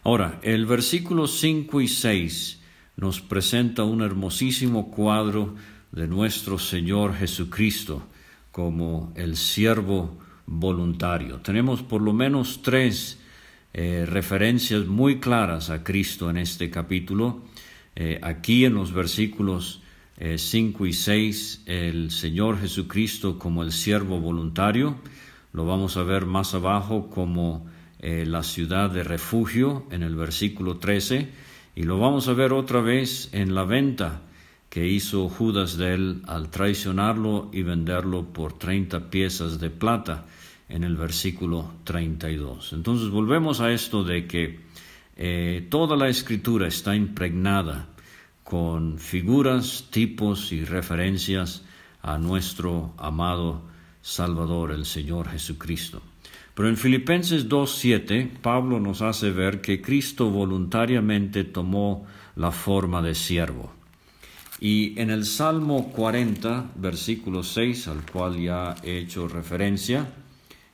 Ahora, 0.04 0.40
el 0.44 0.66
versículo 0.66 1.28
5 1.28 1.82
y 1.82 1.88
6 1.88 2.60
nos 2.98 3.22
presenta 3.22 3.84
un 3.84 4.02
hermosísimo 4.02 4.92
cuadro 4.92 5.56
de 5.92 6.08
nuestro 6.08 6.58
Señor 6.58 7.16
Jesucristo 7.16 8.04
como 8.52 9.14
el 9.16 9.38
siervo 9.38 10.18
voluntario. 10.46 11.38
Tenemos 11.38 11.82
por 11.82 12.02
lo 12.02 12.14
menos 12.14 12.62
tres 12.62 13.20
eh, 13.74 14.06
referencias 14.08 14.86
muy 14.88 15.20
claras 15.20 15.70
a 15.70 15.84
Cristo 15.84 16.30
en 16.30 16.38
este 16.38 16.70
capítulo. 16.70 17.44
Eh, 17.96 18.20
aquí 18.22 18.66
en 18.66 18.74
los 18.74 18.94
versículos 18.94 19.82
5 20.36 20.86
eh, 20.86 20.90
y 20.90 20.94
6, 20.94 21.64
el 21.66 22.12
Señor 22.12 22.60
Jesucristo 22.60 23.40
como 23.40 23.64
el 23.64 23.72
siervo 23.72 24.20
voluntario. 24.20 24.98
Lo 25.54 25.66
vamos 25.66 25.98
a 25.98 26.04
ver 26.04 26.26
más 26.26 26.54
abajo 26.54 27.10
como 27.10 27.66
eh, 28.00 28.26
la 28.26 28.44
ciudad 28.44 28.90
de 28.90 29.04
refugio 29.04 29.86
en 29.92 30.02
el 30.02 30.16
versículo 30.16 30.78
13 30.78 31.30
y 31.76 31.84
lo 31.84 32.00
vamos 32.00 32.28
a 32.28 32.34
ver 32.34 32.54
otra 32.54 32.82
vez 32.82 33.30
en 33.34 33.54
la 33.54 33.64
venta 33.64 34.22
que 34.70 34.88
hizo 34.88 35.28
Judas 35.28 35.78
de 35.78 35.94
él 35.94 36.22
al 36.28 36.50
traicionarlo 36.50 37.50
y 37.52 37.64
venderlo 37.64 38.32
por 38.32 38.54
30 38.54 39.10
piezas 39.10 39.60
de 39.60 39.70
plata 39.70 40.26
en 40.70 40.86
el 40.86 40.96
versículo 40.96 41.72
32. 41.84 42.72
Entonces 42.74 43.10
volvemos 43.10 43.60
a 43.60 43.72
esto 43.72 44.06
de 44.06 44.28
que 44.28 44.60
eh, 45.18 45.68
toda 45.70 45.98
la 45.98 46.08
escritura 46.08 46.68
está 46.68 46.96
impregnada 46.96 47.90
con 48.46 48.98
figuras, 48.98 49.88
tipos 49.92 50.54
y 50.54 50.64
referencias 50.64 51.66
a 52.02 52.18
nuestro 52.18 52.94
amado 52.98 53.70
Salvador, 54.02 54.72
el 54.72 54.86
Señor 54.86 55.30
Jesucristo. 55.30 56.02
Pero 56.54 56.70
en 56.70 56.78
Filipenses 56.78 57.48
2.7, 57.48 58.30
Pablo 58.42 58.80
nos 58.80 59.02
hace 59.02 59.32
ver 59.32 59.62
que 59.62 59.82
Cristo 59.82 60.30
voluntariamente 60.30 61.44
tomó 61.44 62.06
la 62.36 62.52
forma 62.52 63.02
de 63.02 63.16
siervo. 63.16 63.72
Y 64.60 65.00
en 65.00 65.10
el 65.10 65.26
Salmo 65.26 65.92
40, 65.92 66.72
versículo 66.76 67.42
6, 67.42 67.88
al 67.88 68.06
cual 68.06 68.40
ya 68.40 68.76
he 68.84 69.00
hecho 69.00 69.28
referencia, 69.28 70.08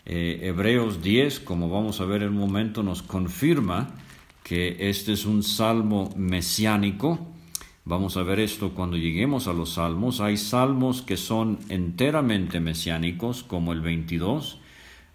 eh, 0.05 0.39
Hebreos 0.43 1.01
10, 1.01 1.39
como 1.41 1.69
vamos 1.69 2.01
a 2.01 2.05
ver 2.05 2.23
en 2.23 2.29
un 2.29 2.37
momento, 2.37 2.83
nos 2.83 3.01
confirma 3.01 3.89
que 4.43 4.89
este 4.89 5.13
es 5.13 5.25
un 5.25 5.43
salmo 5.43 6.13
mesiánico. 6.15 7.27
Vamos 7.89 8.17
a 8.17 8.23
ver 8.23 8.41
esto 8.41 8.71
cuando 8.71 8.97
lleguemos 8.97 9.47
a 9.47 9.53
los 9.53 9.75
salmos. 9.75 10.19
Hay 10.19 10.35
salmos 10.35 11.01
que 11.01 11.15
son 11.15 11.57
enteramente 11.69 12.59
mesiánicos, 12.59 13.43
como 13.43 13.71
el 13.71 13.79
22, 13.79 14.59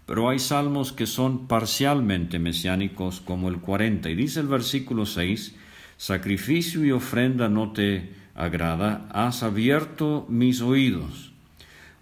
pero 0.06 0.30
hay 0.30 0.38
salmos 0.38 0.90
que 0.90 1.04
son 1.04 1.48
parcialmente 1.48 2.38
mesiánicos, 2.38 3.20
como 3.20 3.50
el 3.50 3.58
40. 3.58 4.08
Y 4.08 4.14
dice 4.14 4.40
el 4.40 4.46
versículo 4.46 5.04
6, 5.04 5.54
sacrificio 5.98 6.82
y 6.82 6.92
ofrenda 6.92 7.50
no 7.50 7.72
te 7.72 8.14
agrada, 8.34 9.06
has 9.12 9.42
abierto 9.42 10.24
mis 10.30 10.62
oídos. 10.62 11.32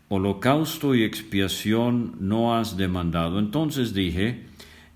Holocausto 0.09 0.95
y 0.95 1.03
expiación 1.03 2.15
no 2.21 2.57
has 2.57 2.77
demandado. 2.77 3.41
Entonces 3.41 3.93
dije, 3.93 4.45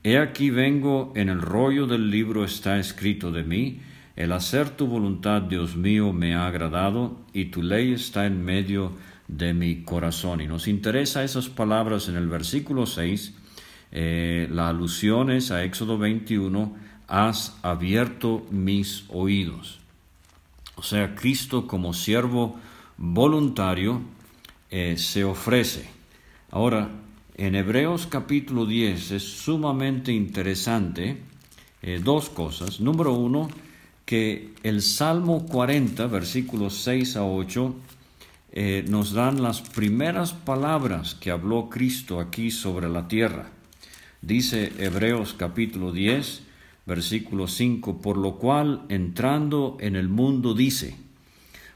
He 0.04 0.18
aquí 0.18 0.50
vengo, 0.50 1.12
en 1.16 1.30
el 1.30 1.40
rollo 1.40 1.88
del 1.88 2.12
libro 2.12 2.44
está 2.44 2.78
escrito 2.78 3.32
de 3.32 3.42
mí, 3.42 3.80
el 4.16 4.32
hacer 4.32 4.70
tu 4.70 4.86
voluntad, 4.86 5.42
Dios 5.42 5.76
mío, 5.76 6.12
me 6.12 6.34
ha 6.34 6.46
agradado, 6.46 7.18
y 7.32 7.46
tu 7.46 7.62
ley 7.62 7.92
está 7.92 8.26
en 8.26 8.44
medio 8.44 8.92
de 9.28 9.54
mi 9.54 9.82
corazón. 9.82 10.40
Y 10.40 10.46
nos 10.46 10.68
interesa 10.68 11.24
esas 11.24 11.48
palabras 11.48 12.08
en 12.08 12.16
el 12.16 12.28
versículo 12.28 12.86
6, 12.86 13.34
eh, 13.92 14.48
la 14.50 14.68
alusión 14.68 15.30
es 15.30 15.50
a 15.50 15.64
Éxodo 15.64 15.98
21, 15.98 16.76
has 17.08 17.56
abierto 17.62 18.46
mis 18.50 19.04
oídos. 19.08 19.80
O 20.76 20.82
sea, 20.82 21.14
Cristo 21.14 21.66
como 21.66 21.92
siervo 21.92 22.58
voluntario 22.96 24.02
eh, 24.70 24.96
se 24.96 25.24
ofrece. 25.24 25.88
Ahora, 26.50 26.90
en 27.36 27.54
Hebreos 27.54 28.06
capítulo 28.06 28.66
10 28.66 29.12
es 29.12 29.22
sumamente 29.22 30.12
interesante 30.12 31.18
eh, 31.82 32.00
dos 32.02 32.28
cosas. 32.28 32.80
Número 32.80 33.12
uno, 33.12 33.48
que 34.04 34.52
el 34.62 34.82
Salmo 34.82 35.46
40, 35.46 36.06
versículos 36.06 36.82
6 36.82 37.16
a 37.16 37.24
8, 37.24 37.74
eh, 38.52 38.84
nos 38.88 39.12
dan 39.12 39.42
las 39.42 39.62
primeras 39.62 40.32
palabras 40.32 41.14
que 41.14 41.30
habló 41.30 41.68
Cristo 41.68 42.20
aquí 42.20 42.50
sobre 42.50 42.88
la 42.88 43.08
tierra. 43.08 43.50
Dice 44.22 44.72
Hebreos 44.78 45.34
capítulo 45.36 45.92
10, 45.92 46.42
versículo 46.86 47.48
5, 47.48 48.00
por 48.00 48.16
lo 48.16 48.36
cual 48.36 48.82
entrando 48.88 49.76
en 49.80 49.96
el 49.96 50.08
mundo 50.08 50.54
dice, 50.54 50.96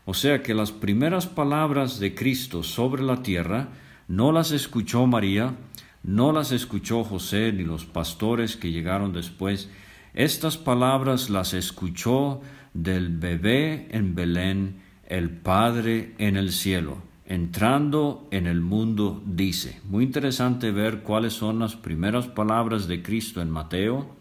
o 0.05 0.15
sea 0.15 0.43
que 0.43 0.55
las 0.55 0.73
primeras 0.73 1.27
palabras 1.27 1.99
de 1.99 2.15
Cristo 2.15 2.63
sobre 2.63 3.03
la 3.03 3.23
tierra 3.23 3.69
no 4.07 4.33
las 4.33 4.53
escuchó 4.53 5.07
María, 5.07 5.55
no 6.03 6.33
las 6.33 6.53
escuchó 6.53 7.05
José 7.05 7.53
ni 7.53 7.65
los 7.65 7.85
pastores 7.85 8.57
que 8.57 8.71
llegaron 8.73 9.13
después. 9.13 9.69
Estas 10.15 10.57
palabras 10.57 11.31
las 11.31 11.55
escuchó 11.55 12.41
del 12.75 13.09
bebé 13.09 13.89
en 13.91 14.15
Belén, 14.15 14.81
el 15.07 15.31
Padre 15.31 16.15
en 16.19 16.37
el 16.37 16.53
cielo. 16.53 16.99
Entrando 17.27 18.27
en 18.31 18.47
el 18.47 18.61
mundo 18.61 19.23
dice. 19.27 19.81
Muy 19.85 20.05
interesante 20.05 20.71
ver 20.71 21.03
cuáles 21.03 21.35
son 21.35 21.59
las 21.59 21.77
primeras 21.77 22.27
palabras 22.27 22.89
de 22.89 23.03
Cristo 23.03 23.43
en 23.43 23.51
Mateo, 23.51 24.17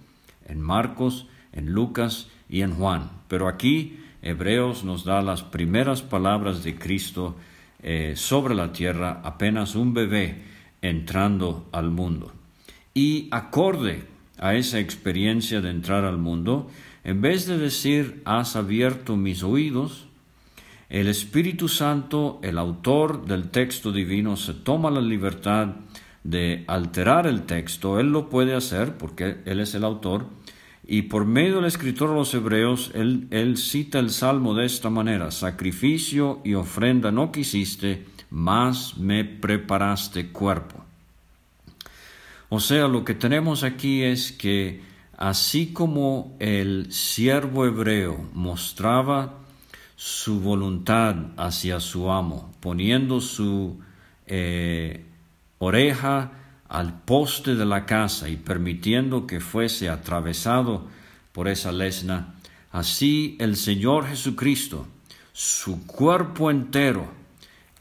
en 0.45 0.61
Marcos, 0.61 1.27
en 1.53 1.71
Lucas 1.71 2.27
y 2.49 2.61
en 2.61 2.73
Juan. 2.73 3.09
Pero 3.27 3.47
aquí 3.47 3.99
Hebreos 4.21 4.83
nos 4.83 5.05
da 5.05 5.21
las 5.21 5.43
primeras 5.43 6.01
palabras 6.01 6.63
de 6.63 6.77
Cristo 6.77 7.35
eh, 7.81 8.13
sobre 8.15 8.55
la 8.55 8.73
tierra, 8.73 9.21
apenas 9.23 9.75
un 9.75 9.93
bebé 9.93 10.43
entrando 10.81 11.69
al 11.71 11.91
mundo. 11.91 12.33
Y 12.93 13.27
acorde 13.31 14.03
a 14.37 14.55
esa 14.55 14.79
experiencia 14.79 15.61
de 15.61 15.69
entrar 15.69 16.05
al 16.05 16.17
mundo, 16.17 16.69
en 17.03 17.21
vez 17.21 17.45
de 17.45 17.57
decir, 17.57 18.21
has 18.25 18.55
abierto 18.55 19.15
mis 19.15 19.43
oídos, 19.43 20.07
el 20.89 21.07
Espíritu 21.07 21.67
Santo, 21.67 22.39
el 22.43 22.57
autor 22.57 23.25
del 23.25 23.49
texto 23.49 23.91
divino, 23.91 24.37
se 24.37 24.53
toma 24.53 24.89
la 24.89 25.01
libertad 25.01 25.75
de 26.23 26.63
alterar 26.67 27.27
el 27.27 27.43
texto. 27.43 27.99
Él 27.99 28.11
lo 28.11 28.29
puede 28.29 28.55
hacer 28.55 28.97
porque 28.97 29.37
Él 29.45 29.59
es 29.59 29.75
el 29.75 29.83
autor, 29.83 30.27
y 30.89 31.03
por 31.03 31.25
medio 31.25 31.57
del 31.57 31.65
escritor 31.65 32.09
de 32.09 32.15
los 32.15 32.33
Hebreos, 32.33 32.91
él, 32.93 33.57
cita 33.57 33.99
el 33.99 34.09
Salmo 34.09 34.55
de 34.55 34.65
esta 34.65 34.89
manera, 34.89 35.31
sacrificio 35.31 36.39
y 36.45 36.53
ofrenda 36.53 37.11
no 37.11 37.29
quisiste, 37.29 38.05
mas 38.29 38.97
me 38.97 39.25
preparaste 39.25 40.31
cuerpo. 40.31 40.86
O 42.49 42.59
sea, 42.61 42.87
lo 42.87 43.03
que 43.03 43.13
tenemos 43.13 43.63
aquí 43.63 44.03
es 44.03 44.31
que 44.31 44.81
así 45.17 45.73
como 45.73 46.37
el 46.39 46.91
siervo 46.93 47.65
hebreo 47.65 48.29
mostraba 48.33 49.39
su 49.97 50.39
voluntad 50.39 51.15
hacia 51.35 51.81
su 51.81 52.09
amo, 52.09 52.53
poniendo 52.61 53.19
su 53.19 53.81
eh, 54.27 55.03
oreja 55.57 56.31
al 56.69 57.01
poste 57.01 57.55
de 57.55 57.65
la 57.65 57.85
casa 57.85 58.29
y 58.29 58.37
permitiendo 58.37 59.27
que 59.27 59.41
fuese 59.41 59.89
atravesado 59.89 60.87
por 61.33 61.49
esa 61.49 61.73
lesna, 61.73 62.35
así 62.71 63.35
el 63.39 63.57
Señor 63.57 64.07
Jesucristo, 64.07 64.87
su 65.33 65.85
cuerpo 65.85 66.49
entero, 66.49 67.11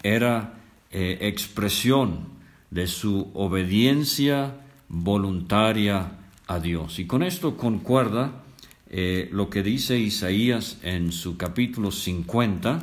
era 0.02 0.54
eh, 0.90 1.18
expresión 1.22 2.35
de 2.76 2.86
su 2.86 3.30
obediencia 3.32 4.54
voluntaria 4.90 6.18
a 6.46 6.60
Dios. 6.60 6.98
Y 6.98 7.06
con 7.06 7.22
esto 7.22 7.56
concuerda 7.56 8.44
eh, 8.90 9.30
lo 9.32 9.48
que 9.48 9.62
dice 9.62 9.98
Isaías 9.98 10.78
en 10.82 11.10
su 11.10 11.38
capítulo 11.38 11.90
50, 11.90 12.82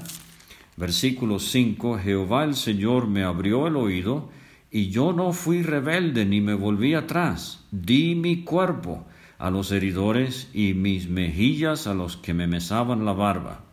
versículo 0.78 1.38
5, 1.38 2.00
Jehová 2.00 2.44
el 2.44 2.56
Señor 2.56 3.06
me 3.06 3.24
abrió 3.24 3.68
el 3.68 3.76
oído, 3.76 4.32
y 4.72 4.90
yo 4.90 5.14
no 5.14 5.32
fui 5.32 5.62
rebelde 5.62 6.26
ni 6.26 6.42
me 6.42 6.56
volví 6.56 6.96
atrás. 6.96 7.64
Di 7.70 8.16
mi 8.16 8.44
cuerpo 8.44 9.06
a 9.38 9.52
los 9.52 9.72
heridores 9.72 10.50
y 10.56 10.74
mis 10.74 11.08
mejillas 11.08 11.86
a 11.86 11.94
los 11.94 12.18
que 12.18 12.34
me 12.34 12.48
mesaban 12.48 13.06
la 13.06 13.14
barba. 13.14 13.64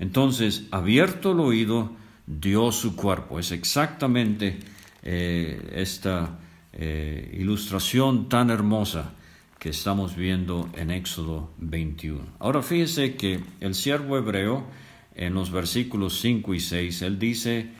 Entonces, 0.00 0.66
abierto 0.72 1.30
el 1.30 1.38
oído, 1.38 1.92
dio 2.26 2.72
su 2.72 2.96
cuerpo. 2.96 3.38
Es 3.38 3.52
exactamente 3.52 4.58
eh, 5.02 5.72
esta 5.74 6.38
eh, 6.72 7.36
ilustración 7.38 8.28
tan 8.28 8.50
hermosa 8.50 9.12
que 9.58 9.70
estamos 9.70 10.14
viendo 10.14 10.68
en 10.74 10.90
Éxodo 10.90 11.50
21. 11.58 12.20
Ahora 12.38 12.62
fíjese 12.62 13.16
que 13.16 13.40
el 13.60 13.74
siervo 13.74 14.16
hebreo, 14.16 14.66
en 15.14 15.34
los 15.34 15.50
versículos 15.50 16.20
5 16.20 16.54
y 16.54 16.60
6, 16.60 17.02
él 17.02 17.18
dice, 17.18 17.70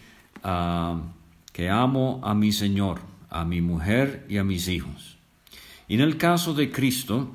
uh, 0.45 0.99
que 1.53 1.69
amo 1.69 2.21
a 2.25 2.35
mi 2.35 2.51
Señor, 2.51 3.01
a 3.31 3.45
mi 3.45 3.61
mujer 3.61 4.27
y 4.29 4.39
a 4.39 4.45
mis 4.45 4.69
hijos. 4.69 5.19
Y 5.87 5.95
en 5.95 6.01
el 6.01 6.17
caso 6.17 6.55
de 6.55 6.71
Cristo, 6.71 7.31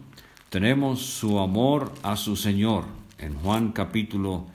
tenemos 0.50 1.02
su 1.02 1.40
amor 1.40 1.92
a 2.04 2.16
su 2.16 2.36
Señor. 2.36 2.86
En 3.18 3.36
Juan 3.36 3.72
capítulo 3.72 4.48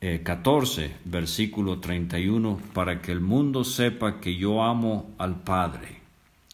14, 0.00 0.84
eh, 0.84 0.96
versículo 1.04 1.80
31, 1.80 2.60
para 2.72 3.00
que 3.00 3.12
el 3.12 3.20
mundo 3.20 3.64
sepa 3.64 4.20
que 4.20 4.36
yo 4.36 4.62
amo 4.62 5.10
al 5.18 5.42
Padre. 5.42 6.00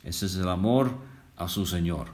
Ese 0.05 0.27
es 0.27 0.37
el 0.37 0.49
amor 0.49 0.93
a 1.37 1.49
su 1.49 1.67
Señor. 1.67 2.09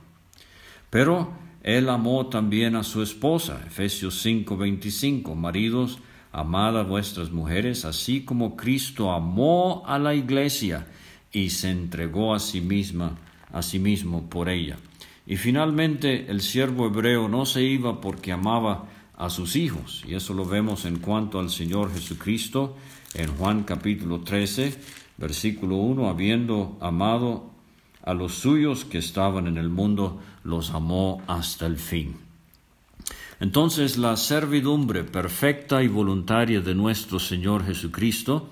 Pero 0.91 1.33
él 1.62 1.88
amó 1.88 2.27
también 2.27 2.77
a 2.77 2.83
su 2.83 3.03
esposa, 3.03 3.61
Efesios 3.67 4.21
5, 4.23 4.57
25, 4.57 5.35
maridos, 5.35 5.99
Amad 6.31 6.79
a 6.79 6.83
vuestras 6.83 7.31
mujeres, 7.31 7.87
así 7.87 8.21
como 8.21 8.55
Cristo 8.55 9.12
amó 9.12 9.83
a 9.87 9.99
la 9.99 10.14
iglesia 10.14 10.87
y 11.33 11.51
se 11.51 11.71
entregó 11.71 12.35
a 12.35 12.38
sí 12.38 12.61
misma, 12.61 13.17
a 13.51 13.62
sí 13.62 13.79
mismo 13.79 14.29
por 14.29 14.51
ella. 14.51 14.77
Y 15.27 15.37
finalmente 15.37 16.31
el 16.31 16.43
siervo 16.43 16.87
hebreo 16.87 17.29
no 17.29 17.47
se 17.47 17.62
iba 17.62 18.01
porque 18.01 18.33
amaba 18.33 18.85
a 19.18 19.31
sus 19.31 19.57
hijos, 19.57 20.04
y 20.07 20.14
eso 20.14 20.33
lo 20.33 20.44
vemos 20.46 20.85
en 20.85 21.00
cuanto 21.00 21.40
al 21.40 21.50
Señor 21.50 21.92
Jesucristo 21.92 22.76
en 23.14 23.35
Juan 23.37 23.64
capítulo 23.64 24.20
13, 24.20 24.78
versículo 25.16 25.74
1, 25.76 26.09
habiendo 26.09 26.78
amado 26.81 27.50
a 28.04 28.14
los 28.14 28.35
suyos 28.35 28.85
que 28.85 28.98
estaban 28.98 29.48
en 29.48 29.59
el 29.59 29.70
mundo, 29.70 30.20
los 30.44 30.70
amó 30.70 31.20
hasta 31.26 31.66
el 31.66 31.78
fin. 31.78 32.16
Entonces 33.40 33.98
la 33.98 34.16
servidumbre 34.16 35.02
perfecta 35.02 35.83
y 35.83 35.88
voluntaria 35.88 36.61
de 36.61 36.76
nuestro 36.76 37.18
Señor 37.18 37.66
Jesucristo 37.66 38.50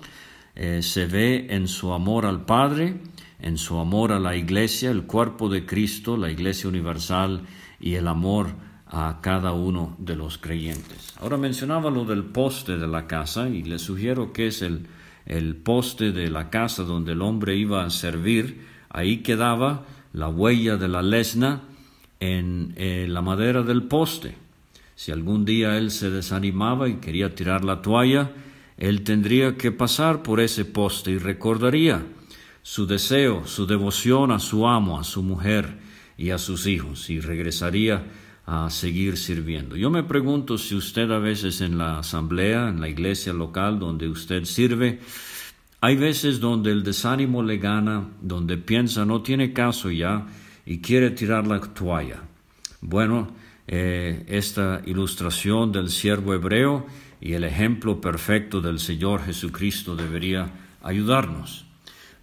eh, 0.53 0.81
se 0.81 1.05
ve 1.05 1.47
en 1.49 1.69
su 1.69 1.93
amor 1.93 2.25
al 2.25 2.43
Padre, 2.43 2.99
en 3.39 3.57
su 3.57 3.77
amor 3.79 4.11
a 4.11 4.19
la 4.19 4.35
Iglesia, 4.35 4.91
el 4.91 5.03
cuerpo 5.03 5.47
de 5.47 5.65
Cristo, 5.65 6.17
la 6.17 6.29
Iglesia 6.29 6.67
universal 6.67 7.43
y 7.79 7.95
el 7.95 8.07
amor 8.07 8.66
a 8.89 9.19
cada 9.21 9.53
uno 9.53 9.95
de 9.99 10.15
los 10.15 10.37
creyentes. 10.37 11.13
Ahora 11.19 11.37
mencionaba 11.37 11.89
lo 11.89 12.05
del 12.05 12.23
poste 12.23 12.77
de 12.77 12.87
la 12.87 13.07
casa 13.07 13.49
y 13.49 13.63
le 13.63 13.79
sugiero 13.79 14.33
que 14.33 14.47
es 14.47 14.61
el, 14.61 14.87
el 15.25 15.55
poste 15.55 16.11
de 16.11 16.29
la 16.29 16.49
casa 16.49 16.83
donde 16.83 17.11
el 17.13 17.21
hombre 17.21 17.55
iba 17.55 17.83
a 17.83 17.89
servir. 17.89 18.65
Ahí 18.89 19.17
quedaba 19.17 19.85
la 20.13 20.29
huella 20.29 20.77
de 20.77 20.87
la 20.87 21.01
lesna 21.01 21.63
en 22.19 22.73
eh, 22.77 23.05
la 23.09 23.21
madera 23.21 23.63
del 23.63 23.83
poste. 23.83 24.35
Si 24.95 25.11
algún 25.11 25.45
día 25.45 25.77
él 25.77 25.91
se 25.91 26.09
desanimaba 26.09 26.89
y 26.89 26.95
quería 26.95 27.35
tirar 27.35 27.63
la 27.63 27.81
toalla, 27.81 28.31
él 28.77 29.03
tendría 29.03 29.55
que 29.55 29.71
pasar 29.71 30.23
por 30.23 30.39
ese 30.39 30.65
poste 30.65 31.11
y 31.11 31.17
recordaría 31.17 32.03
su 32.63 32.85
deseo, 32.85 33.45
su 33.45 33.65
devoción 33.65 34.31
a 34.31 34.39
su 34.39 34.67
amo, 34.67 34.99
a 34.99 35.03
su 35.03 35.23
mujer 35.23 35.77
y 36.17 36.31
a 36.31 36.37
sus 36.37 36.67
hijos, 36.67 37.09
y 37.09 37.19
regresaría 37.19 38.03
a 38.47 38.69
seguir 38.69 39.17
sirviendo. 39.17 39.75
Yo 39.75 39.89
me 39.89 40.03
pregunto 40.03 40.57
si 40.57 40.73
usted 40.73 41.11
a 41.11 41.19
veces 41.19 41.59
en 41.59 41.77
la 41.77 41.99
asamblea, 41.99 42.69
en 42.69 42.79
la 42.79 42.87
iglesia 42.87 43.33
local 43.33 43.77
donde 43.77 44.07
usted 44.07 44.45
sirve, 44.45 45.01
hay 45.81 45.97
veces 45.97 46.39
donde 46.39 46.71
el 46.71 46.81
desánimo 46.81 47.43
le 47.43 47.57
gana, 47.57 48.07
donde 48.21 48.57
piensa 48.57 49.05
no 49.05 49.21
tiene 49.21 49.51
caso 49.51 49.91
ya 49.91 50.25
y 50.65 50.79
quiere 50.79 51.11
tirar 51.11 51.45
la 51.45 51.59
toalla. 51.59 52.23
Bueno, 52.79 53.27
eh, 53.67 54.23
esta 54.29 54.81
ilustración 54.85 55.73
del 55.73 55.89
siervo 55.89 56.33
hebreo 56.33 56.85
y 57.19 57.33
el 57.33 57.43
ejemplo 57.43 57.99
perfecto 57.99 58.61
del 58.61 58.79
Señor 58.79 59.25
Jesucristo 59.25 59.93
debería 59.93 60.49
ayudarnos. 60.83 61.65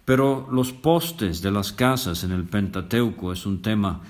Pero 0.05 0.49
los 0.51 0.73
postes 0.73 1.43
de 1.43 1.51
las 1.51 1.71
casas 1.71 2.23
en 2.23 2.31
el 2.31 2.45
Pentateuco 2.45 3.31
es 3.31 3.45
un 3.45 3.61
tema 3.61 4.01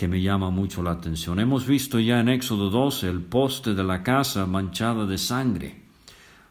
que 0.00 0.08
me 0.08 0.22
llama 0.22 0.48
mucho 0.48 0.82
la 0.82 0.92
atención. 0.92 1.40
Hemos 1.40 1.66
visto 1.66 2.00
ya 2.00 2.20
en 2.20 2.30
Éxodo 2.30 2.70
12 2.70 3.06
el 3.06 3.20
poste 3.20 3.74
de 3.74 3.84
la 3.84 4.02
casa 4.02 4.46
manchada 4.46 5.04
de 5.04 5.18
sangre. 5.18 5.82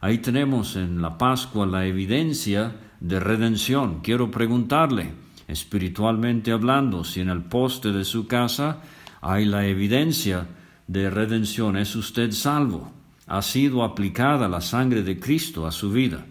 Ahí 0.02 0.20
tenemos 0.20 0.76
en 0.76 1.02
la 1.02 1.18
Pascua 1.18 1.66
la 1.66 1.88
evidencia 1.88 2.76
de 3.00 3.20
redención. 3.20 4.02
Quiero 4.04 4.30
preguntarle, 4.30 5.14
espiritualmente 5.48 6.52
hablando, 6.52 7.04
si 7.04 7.22
en 7.22 7.30
el 7.30 7.42
poste 7.42 7.92
de 7.92 8.06
su 8.06 8.28
casa 8.28 8.84
hay 9.20 9.46
la 9.46 9.66
evidencia 9.66 10.46
de 10.86 11.10
redención. 11.10 11.76
¿Es 11.76 11.96
usted 11.96 12.32
salvo? 12.34 12.92
¿Ha 13.26 13.42
sido 13.42 13.84
aplicada 13.84 14.48
la 14.48 14.62
sangre 14.62 15.02
de 15.02 15.20
Cristo 15.20 15.66
a 15.66 15.72
su 15.72 15.92
vida? 15.92 16.24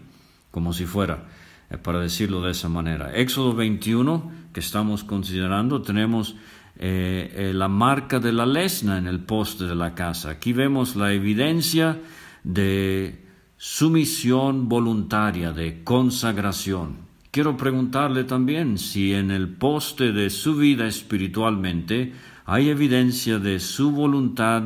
Como 0.51 0.71
si 0.71 0.85
fuera, 0.85 1.25
eh, 1.69 1.77
para 1.77 1.99
decirlo 1.99 2.41
de 2.41 2.51
esa 2.51 2.69
manera. 2.69 3.13
Éxodo 3.13 3.53
21, 3.53 4.31
que 4.53 4.61
estamos 4.61 5.03
considerando, 5.03 5.81
tenemos 5.81 6.37
eh, 6.81 7.33
eh, 7.35 7.53
la 7.53 7.67
marca 7.67 8.19
de 8.19 8.31
la 8.31 8.45
lesna 8.45 8.97
en 8.97 9.07
el 9.07 9.19
poste 9.19 9.65
de 9.65 9.75
la 9.75 9.93
casa. 9.93 10.29
Aquí 10.29 10.53
vemos 10.53 10.95
la 10.95 11.11
evidencia 11.11 11.99
de 12.41 13.25
sumisión 13.57 14.69
voluntaria, 14.69 15.51
de 15.51 15.83
consagración. 15.83 17.09
Quiero 17.31 17.57
preguntarle 17.57 18.23
también 18.23 18.77
si 18.77 19.13
en 19.13 19.29
el 19.29 19.49
poste 19.49 20.13
de 20.13 20.29
su 20.29 20.55
vida 20.55 20.87
espiritualmente 20.87 22.13
hay 22.45 22.69
evidencia 22.69 23.39
de 23.39 23.59
su 23.59 23.91
voluntad 23.91 24.63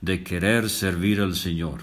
de 0.00 0.24
querer 0.24 0.70
servir 0.70 1.20
al 1.20 1.34
Señor. 1.34 1.82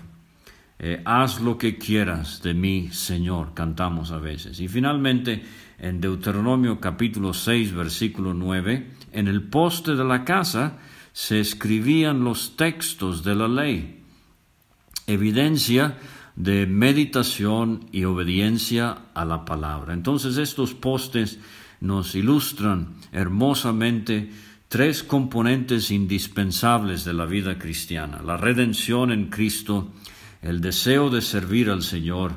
Eh, 0.80 1.04
haz 1.06 1.40
lo 1.40 1.60
que 1.60 1.78
quieras 1.78 2.42
de 2.42 2.56
mí, 2.56 2.90
Señor, 2.92 3.54
cantamos 3.54 4.12
a 4.12 4.18
veces. 4.18 4.60
Y 4.60 4.68
finalmente, 4.68 5.44
en 5.78 6.02
Deuteronomio 6.02 6.80
capítulo 6.80 7.34
6, 7.34 7.76
versículo 7.76 8.34
9, 8.34 8.97
en 9.18 9.28
el 9.28 9.42
poste 9.42 9.96
de 9.96 10.04
la 10.04 10.24
casa 10.24 10.78
se 11.12 11.40
escribían 11.40 12.24
los 12.24 12.56
textos 12.56 13.24
de 13.24 13.34
la 13.34 13.48
ley, 13.48 14.04
evidencia 15.08 15.98
de 16.36 16.68
meditación 16.68 17.88
y 17.92 18.04
obediencia 18.04 18.96
a 19.16 19.26
la 19.26 19.44
palabra. 19.44 19.96
Entonces 19.96 20.38
estos 20.38 20.76
postes 20.76 21.40
nos 21.82 22.14
ilustran 22.14 22.94
hermosamente 23.12 24.30
tres 24.68 25.02
componentes 25.02 25.90
indispensables 25.90 27.04
de 27.04 27.14
la 27.14 27.26
vida 27.26 27.58
cristiana, 27.58 28.22
la 28.22 28.38
redención 28.38 29.12
en 29.12 29.32
Cristo, 29.32 29.94
el 30.44 30.62
deseo 30.62 31.10
de 31.10 31.24
servir 31.24 31.72
al 31.72 31.82
Señor 31.82 32.34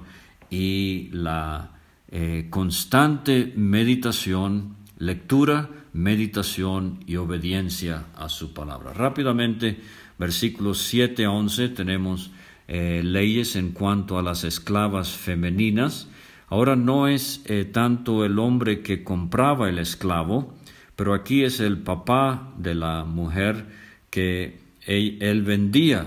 y 0.48 1.10
la 1.12 1.72
eh, 2.08 2.46
constante 2.48 3.52
meditación, 3.54 4.76
lectura, 5.00 5.68
meditación 5.92 7.00
y 7.06 7.16
obediencia 7.16 8.06
a 8.14 8.28
su 8.28 8.54
palabra. 8.54 8.92
Rápidamente, 8.92 9.80
versículos 10.16 10.78
7 10.82 11.24
a 11.24 11.32
11, 11.32 11.70
tenemos 11.70 12.30
eh, 12.68 13.02
leyes 13.04 13.56
en 13.56 13.72
cuanto 13.72 14.16
a 14.16 14.22
las 14.22 14.44
esclavas 14.44 15.10
femeninas. 15.10 16.08
Ahora 16.46 16.76
no 16.76 17.08
es 17.08 17.42
eh, 17.46 17.64
tanto 17.64 18.24
el 18.24 18.38
hombre 18.38 18.82
que 18.82 19.02
compraba 19.02 19.68
el 19.68 19.80
esclavo, 19.80 20.54
pero 20.94 21.14
aquí 21.14 21.42
es 21.42 21.58
el 21.58 21.78
papá 21.78 22.52
de 22.56 22.76
la 22.76 23.04
mujer 23.04 23.66
que 24.10 24.60
él 24.86 25.42
vendía 25.42 26.06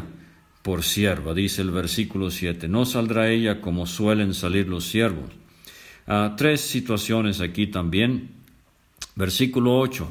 por 0.61 0.83
sierva, 0.83 1.33
dice 1.33 1.61
el 1.61 1.71
versículo 1.71 2.31
7. 2.31 2.69
No 2.69 2.85
saldrá 2.85 3.29
ella 3.29 3.59
como 3.59 3.85
suelen 3.85 4.33
salir 4.33 4.69
los 4.69 4.85
siervos 4.85 5.29
Ah, 6.05 6.35
tres 6.37 6.61
situaciones 6.61 7.39
aquí 7.39 7.67
también. 7.67 8.42
Versículo 9.15 9.77
8. 9.79 10.07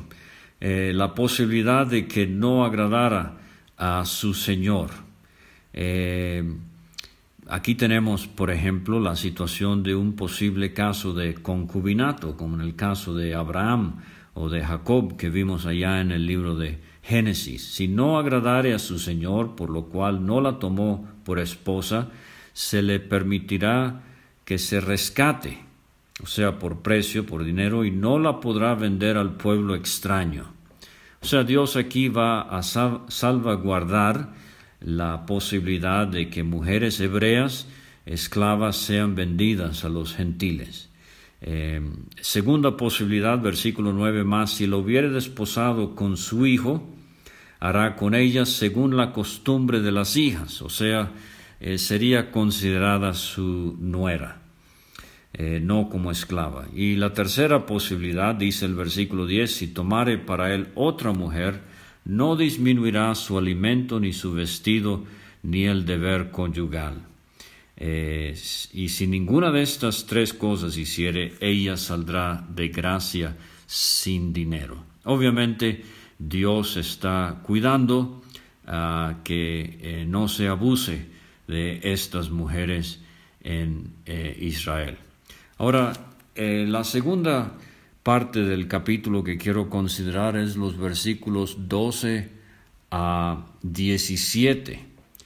Eh, 0.60 0.92
la 0.94 1.14
posibilidad 1.14 1.86
de 1.86 2.06
que 2.06 2.26
no 2.26 2.64
agradara 2.64 3.38
a 3.76 4.04
su 4.04 4.32
Señor. 4.32 4.90
Eh, 5.72 6.44
aquí 7.48 7.74
tenemos, 7.74 8.28
por 8.28 8.50
ejemplo, 8.52 9.00
la 9.00 9.16
situación 9.16 9.82
de 9.82 9.96
un 9.96 10.14
posible 10.14 10.72
caso 10.72 11.14
de 11.14 11.34
concubinato, 11.34 12.36
como 12.36 12.54
en 12.54 12.60
el 12.60 12.76
caso 12.76 13.14
de 13.14 13.34
Abraham 13.34 14.02
o 14.34 14.48
de 14.48 14.62
Jacob 14.62 15.16
que 15.16 15.30
vimos 15.30 15.66
allá 15.66 16.00
en 16.00 16.12
el 16.12 16.26
libro 16.26 16.54
de 16.54 16.78
Génesis. 17.02 17.74
Si 17.74 17.88
no 17.88 18.16
agradare 18.16 18.72
a 18.72 18.78
su 18.78 19.00
Señor, 19.00 19.56
por 19.56 19.68
lo 19.68 19.86
cual 19.86 20.24
no 20.24 20.40
la 20.40 20.60
tomó 20.60 21.08
por 21.24 21.40
esposa, 21.40 22.08
se 22.52 22.82
le 22.82 23.00
permitirá 23.00 24.02
que 24.44 24.58
se 24.58 24.80
rescate 24.80 25.71
o 26.22 26.26
sea, 26.26 26.58
por 26.58 26.82
precio, 26.82 27.26
por 27.26 27.44
dinero, 27.44 27.84
y 27.84 27.90
no 27.90 28.18
la 28.18 28.40
podrá 28.40 28.74
vender 28.74 29.16
al 29.16 29.34
pueblo 29.36 29.74
extraño. 29.74 30.52
O 31.20 31.26
sea, 31.26 31.44
Dios 31.44 31.76
aquí 31.76 32.08
va 32.08 32.42
a 32.42 32.62
salvaguardar 32.62 34.34
la 34.80 35.26
posibilidad 35.26 36.06
de 36.06 36.28
que 36.28 36.42
mujeres 36.42 36.98
hebreas 37.00 37.68
esclavas 38.06 38.76
sean 38.76 39.14
vendidas 39.14 39.84
a 39.84 39.88
los 39.88 40.14
gentiles. 40.14 40.90
Eh, 41.40 41.80
segunda 42.20 42.76
posibilidad, 42.76 43.40
versículo 43.40 43.92
9 43.92 44.24
más, 44.24 44.52
si 44.52 44.66
lo 44.66 44.78
hubiere 44.78 45.10
desposado 45.10 45.94
con 45.94 46.16
su 46.16 46.46
hijo, 46.46 46.88
hará 47.58 47.94
con 47.96 48.14
ella 48.14 48.44
según 48.44 48.96
la 48.96 49.12
costumbre 49.12 49.80
de 49.80 49.92
las 49.92 50.16
hijas, 50.16 50.62
o 50.62 50.68
sea, 50.68 51.12
eh, 51.60 51.78
sería 51.78 52.32
considerada 52.32 53.14
su 53.14 53.76
nuera. 53.78 54.41
Eh, 55.34 55.60
no 55.62 55.88
como 55.88 56.10
esclava. 56.10 56.66
Y 56.74 56.96
la 56.96 57.14
tercera 57.14 57.64
posibilidad, 57.64 58.34
dice 58.34 58.66
el 58.66 58.74
versículo 58.74 59.26
10, 59.26 59.50
si 59.50 59.68
tomare 59.68 60.18
para 60.18 60.54
él 60.54 60.68
otra 60.74 61.12
mujer, 61.12 61.62
no 62.04 62.36
disminuirá 62.36 63.14
su 63.14 63.38
alimento 63.38 63.98
ni 63.98 64.12
su 64.12 64.34
vestido 64.34 65.04
ni 65.42 65.64
el 65.64 65.86
deber 65.86 66.30
conyugal. 66.30 67.06
Eh, 67.78 68.34
y 68.74 68.90
si 68.90 69.06
ninguna 69.06 69.50
de 69.50 69.62
estas 69.62 70.04
tres 70.04 70.34
cosas 70.34 70.76
hiciere, 70.76 71.32
ella 71.40 71.78
saldrá 71.78 72.46
de 72.54 72.68
gracia 72.68 73.34
sin 73.64 74.34
dinero. 74.34 74.84
Obviamente 75.04 75.82
Dios 76.18 76.76
está 76.76 77.40
cuidando 77.42 78.22
a 78.66 79.20
que 79.24 79.78
eh, 79.80 80.04
no 80.06 80.28
se 80.28 80.48
abuse 80.48 81.06
de 81.48 81.80
estas 81.84 82.30
mujeres 82.30 83.00
en 83.42 83.94
Israel. 84.38 84.98
Ahora, 85.62 85.92
eh, 86.34 86.66
la 86.68 86.82
segunda 86.82 87.52
parte 88.02 88.40
del 88.40 88.66
capítulo 88.66 89.22
que 89.22 89.38
quiero 89.38 89.70
considerar 89.70 90.36
es 90.36 90.56
los 90.56 90.76
versículos 90.76 91.68
12 91.68 92.30
a 92.90 93.46
17. 93.62 94.84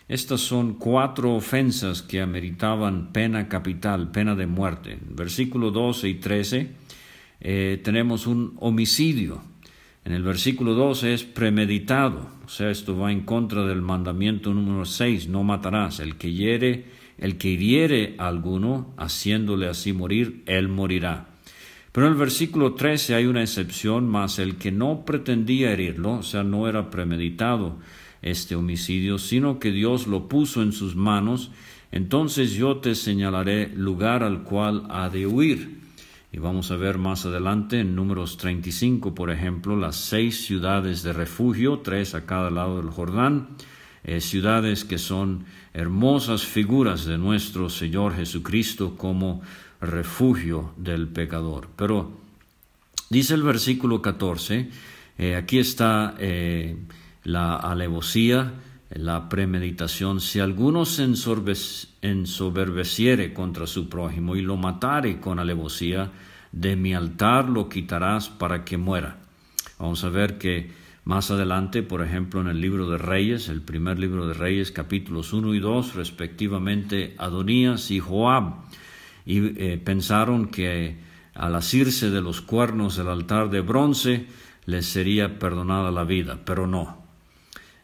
Estas 0.09 0.43
son 0.43 0.75
cuatro 0.75 1.35
ofensas 1.35 2.03
que 2.03 2.21
ameritaban 2.21 3.15
pena 3.15 3.49
capital, 3.49 4.11
pena 4.11 4.35
de 4.35 4.47
muerte. 4.47 4.99
Versículo 5.09 5.71
12 5.71 6.07
y 6.07 6.15
13 6.17 6.71
eh, 7.41 7.81
tenemos 7.83 8.27
un 8.27 8.59
homicidio. 8.61 9.41
En 10.05 10.13
el 10.13 10.23
versículo 10.23 10.75
12 10.75 11.15
es 11.15 11.25
premeditado, 11.25 12.29
o 12.45 12.49
sea, 12.51 12.69
esto 12.69 12.95
va 12.99 13.11
en 13.11 13.23
contra 13.23 13.65
del 13.65 13.81
mandamiento 13.81 14.53
número 14.53 14.85
6, 14.85 15.29
no 15.29 15.45
matarás. 15.45 15.99
El 15.99 16.17
que 16.17 16.31
hiere, 16.31 16.85
el 17.19 17.39
que 17.39 17.49
hiriere 17.49 18.15
a 18.19 18.29
alguno, 18.29 18.95
haciéndole 18.97 19.69
así 19.69 19.93
morir, 19.93 20.43
él 20.47 20.69
morirá. 20.69 21.29
Pero 21.93 22.09
en 22.09 22.13
el 22.13 22.19
versículo 22.19 22.75
13 22.75 23.15
hay 23.15 23.27
una 23.27 23.41
excepción, 23.41 24.07
más 24.07 24.39
el 24.39 24.57
que 24.57 24.71
no 24.71 25.05
pretendía 25.07 25.73
herirlo, 25.73 26.19
o 26.19 26.23
sea, 26.23 26.43
no 26.43 26.69
era 26.69 26.91
premeditado 26.91 27.79
este 28.21 28.55
homicidio, 28.55 29.19
sino 29.19 29.59
que 29.59 29.71
Dios 29.71 30.07
lo 30.07 30.29
puso 30.29 30.63
en 30.63 30.73
sus 30.73 30.95
manos, 30.95 31.53
entonces 31.93 32.53
yo 32.53 32.79
te 32.79 32.95
señalaré 32.95 33.69
lugar 33.69 34.23
al 34.23 34.43
cual 34.43 34.87
ha 34.91 35.09
de 35.09 35.27
huir. 35.27 35.81
Y 36.33 36.39
vamos 36.39 36.71
a 36.71 36.77
ver 36.77 36.99
más 36.99 37.25
adelante 37.25 37.81
en 37.81 37.95
números 37.95 38.37
35, 38.37 39.15
por 39.15 39.31
ejemplo, 39.31 39.75
las 39.75 39.97
seis 39.97 40.45
ciudades 40.45 41.03
de 41.03 41.15
refugio, 41.15 41.79
tres 41.79 42.15
a 42.15 42.27
cada 42.27 42.51
lado 42.51 42.77
del 42.83 42.91
Jordán, 42.91 43.49
eh, 44.07 44.21
ciudades 44.21 44.85
que 44.85 44.99
son 44.99 45.47
hermosas 45.75 46.45
figuras 46.45 47.05
de 47.07 47.19
nuestro 47.19 47.69
Señor 47.69 48.15
Jesucristo 48.15 48.95
como 48.97 49.43
refugio 49.81 50.73
del 50.77 51.09
pecador. 51.09 51.69
Pero 51.75 52.13
dice 53.11 53.35
el 53.35 53.43
versículo 53.43 54.01
14, 54.01 54.71
eh, 55.19 55.35
aquí 55.35 55.59
está 55.59 56.15
eh, 56.21 56.77
la 57.25 57.57
alevosía, 57.57 58.53
la 58.91 59.29
premeditación, 59.29 60.21
si 60.21 60.39
alguno 60.39 60.85
se 60.85 61.03
ensoberbeciere 62.03 63.35
contra 63.35 63.67
su 63.67 63.89
prójimo 63.89 64.37
y 64.37 64.43
lo 64.43 64.57
matare 64.57 65.19
con 65.19 65.41
alevosía, 65.41 66.13
de 66.53 66.77
mi 66.77 66.95
altar 66.95 67.49
lo 67.49 67.69
quitarás 67.69 68.29
para 68.29 68.65
que 68.65 68.77
muera. 68.77 69.17
Vamos 69.81 70.05
a 70.05 70.11
ver 70.11 70.39
que 70.39 70.86
más 71.07 71.31
adelante, 71.31 71.85
por 71.85 72.03
ejemplo, 72.03 72.41
en 72.41 72.49
el 72.49 72.61
libro 72.61 72.91
de 72.91 72.99
Reyes, 72.99 73.49
el 73.49 73.63
primer 73.63 73.97
libro 73.97 74.27
de 74.27 74.35
Reyes, 74.35 74.73
capítulos 74.73 75.33
1 75.33 75.55
y 75.55 75.61
2, 75.61 75.95
respectivamente, 75.95 77.15
Adonías 77.17 77.93
y 77.93 78.01
Joab, 78.01 78.65
y 79.25 79.39
eh, 79.57 79.79
pensaron 79.83 80.49
que 80.49 80.97
al 81.33 81.55
asirse 81.55 82.11
de 82.11 82.21
los 82.21 82.41
cuernos 82.41 82.97
del 82.97 83.07
altar 83.07 83.51
de 83.51 83.61
bronce 83.61 84.27
les 84.65 84.87
sería 84.87 85.39
perdonada 85.39 85.93
la 85.93 86.03
vida, 86.03 86.41
pero 86.45 86.67
no. 86.67 87.05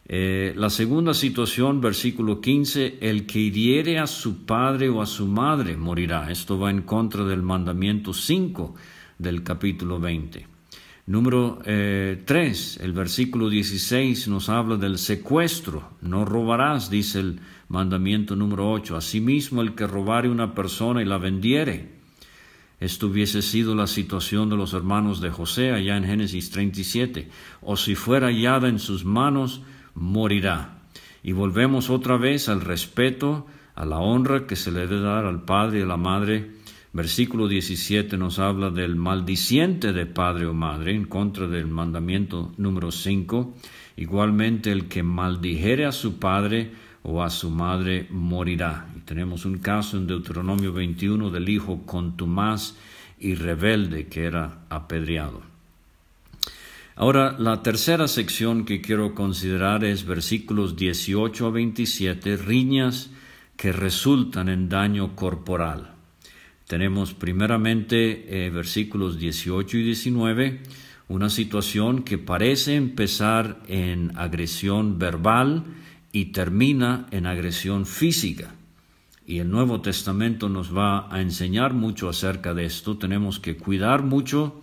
Eh, 0.05 0.53
la 0.57 0.69
segunda 0.69 1.13
situación, 1.13 1.79
versículo 1.79 2.41
15, 2.41 2.97
el 2.99 3.25
que 3.25 3.39
hiriere 3.39 3.99
a 3.99 4.07
su 4.07 4.45
padre 4.45 4.89
o 4.89 5.01
a 5.01 5.05
su 5.05 5.27
madre 5.27 5.77
morirá. 5.77 6.29
Esto 6.29 6.59
va 6.59 6.71
en 6.71 6.81
contra 6.81 7.23
del 7.23 7.41
mandamiento 7.41 8.13
5 8.13 8.75
del 9.17 9.43
capítulo 9.43 9.97
20. 10.01 10.52
Número 11.05 11.59
3, 11.61 11.67
eh, 11.67 12.79
el 12.81 12.93
versículo 12.93 13.49
16 13.49 14.29
nos 14.29 14.47
habla 14.47 14.77
del 14.77 14.97
secuestro. 14.97 15.89
No 16.01 16.23
robarás, 16.23 16.89
dice 16.89 17.19
el 17.19 17.39
mandamiento 17.67 18.37
número 18.37 18.71
8. 18.71 18.95
Asimismo, 18.95 19.61
el 19.61 19.75
que 19.75 19.85
robare 19.85 20.29
una 20.29 20.55
persona 20.55 21.01
y 21.01 21.05
la 21.05 21.17
vendiere. 21.17 21.89
Esto 22.79 23.07
hubiese 23.07 23.41
sido 23.41 23.75
la 23.75 23.87
situación 23.87 24.49
de 24.49 24.55
los 24.55 24.73
hermanos 24.73 25.19
de 25.19 25.29
José 25.29 25.71
allá 25.71 25.97
en 25.97 26.05
Génesis 26.05 26.51
37. 26.51 27.29
O 27.61 27.75
si 27.75 27.95
fuera 27.95 28.27
hallada 28.27 28.69
en 28.69 28.79
sus 28.79 29.03
manos, 29.03 29.61
morirá. 29.95 30.83
Y 31.21 31.33
volvemos 31.33 31.89
otra 31.89 32.15
vez 32.15 32.47
al 32.47 32.61
respeto, 32.61 33.45
a 33.75 33.83
la 33.85 33.99
honra 33.99 34.47
que 34.47 34.55
se 34.55 34.71
le 34.71 34.81
debe 34.81 35.01
dar 35.01 35.25
al 35.25 35.43
padre 35.43 35.79
y 35.79 35.81
a 35.81 35.85
la 35.85 35.97
madre. 35.97 36.62
Versículo 36.93 37.47
17 37.47 38.17
nos 38.17 38.37
habla 38.37 38.69
del 38.69 38.95
maldiciente 38.95 39.93
de 39.93 40.05
padre 40.05 40.45
o 40.45 40.53
madre 40.53 40.93
en 40.93 41.05
contra 41.05 41.47
del 41.47 41.65
mandamiento 41.65 42.53
número 42.57 42.91
5. 42.91 43.55
Igualmente 43.97 44.71
el 44.71 44.87
que 44.87 45.01
maldijere 45.01 45.85
a 45.87 45.91
su 45.91 46.19
padre 46.19 46.71
o 47.01 47.23
a 47.23 47.31
su 47.31 47.49
madre 47.49 48.05
morirá. 48.11 48.89
Y 48.95 48.99
tenemos 48.99 49.45
un 49.45 49.57
caso 49.57 49.97
en 49.97 50.05
Deuteronomio 50.05 50.71
21 50.71 51.31
del 51.31 51.49
hijo 51.49 51.81
contumaz 51.83 52.75
y 53.19 53.33
rebelde 53.33 54.05
que 54.05 54.25
era 54.25 54.59
apedreado. 54.69 55.41
Ahora, 56.95 57.35
la 57.39 57.63
tercera 57.63 58.07
sección 58.07 58.65
que 58.65 58.81
quiero 58.81 59.15
considerar 59.15 59.83
es 59.83 60.05
versículos 60.05 60.75
18 60.75 61.47
a 61.47 61.49
27, 61.49 62.37
riñas 62.37 63.09
que 63.57 63.71
resultan 63.71 64.47
en 64.47 64.69
daño 64.69 65.15
corporal. 65.15 65.92
Tenemos 66.67 67.13
primeramente 67.13 68.45
eh, 68.45 68.49
versículos 68.49 69.19
18 69.19 69.77
y 69.77 69.83
19, 69.83 70.61
una 71.09 71.29
situación 71.29 72.03
que 72.03 72.17
parece 72.17 72.75
empezar 72.75 73.61
en 73.67 74.17
agresión 74.17 74.97
verbal 74.97 75.65
y 76.11 76.25
termina 76.25 77.07
en 77.11 77.25
agresión 77.25 77.85
física. 77.85 78.55
Y 79.25 79.39
el 79.39 79.49
Nuevo 79.49 79.81
Testamento 79.81 80.49
nos 80.49 80.75
va 80.75 81.13
a 81.13 81.21
enseñar 81.21 81.73
mucho 81.73 82.09
acerca 82.09 82.53
de 82.53 82.65
esto. 82.65 82.97
Tenemos 82.97 83.39
que 83.39 83.55
cuidar 83.55 84.03
mucho 84.03 84.61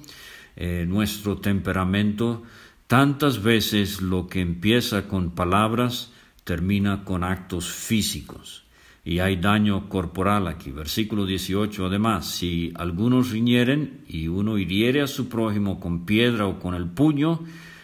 eh, 0.57 0.85
nuestro 0.87 1.39
temperamento, 1.39 2.43
tantas 2.87 3.43
veces 3.43 4.01
lo 4.01 4.27
que 4.27 4.41
empieza 4.41 5.09
con 5.09 5.31
palabras 5.31 6.13
termina 6.45 7.05
con 7.05 7.25
actos 7.25 7.71
físicos. 7.71 8.65
Y 9.11 9.19
hay 9.19 9.35
daño 9.35 9.89
corporal 9.89 10.47
aquí. 10.47 10.71
Versículo 10.71 11.27
18, 11.27 11.87
además, 11.87 12.31
si 12.31 12.73
algunos 12.77 13.31
riñeren 13.31 14.05
y 14.07 14.29
uno 14.29 14.57
hiriere 14.57 15.03
a 15.03 15.09
su 15.09 15.29
prójimo 15.29 15.81
con 15.81 16.07
piedra 16.07 16.47
o 16.47 16.61
con 16.61 16.77
el 16.77 16.87
puño, 16.87 17.41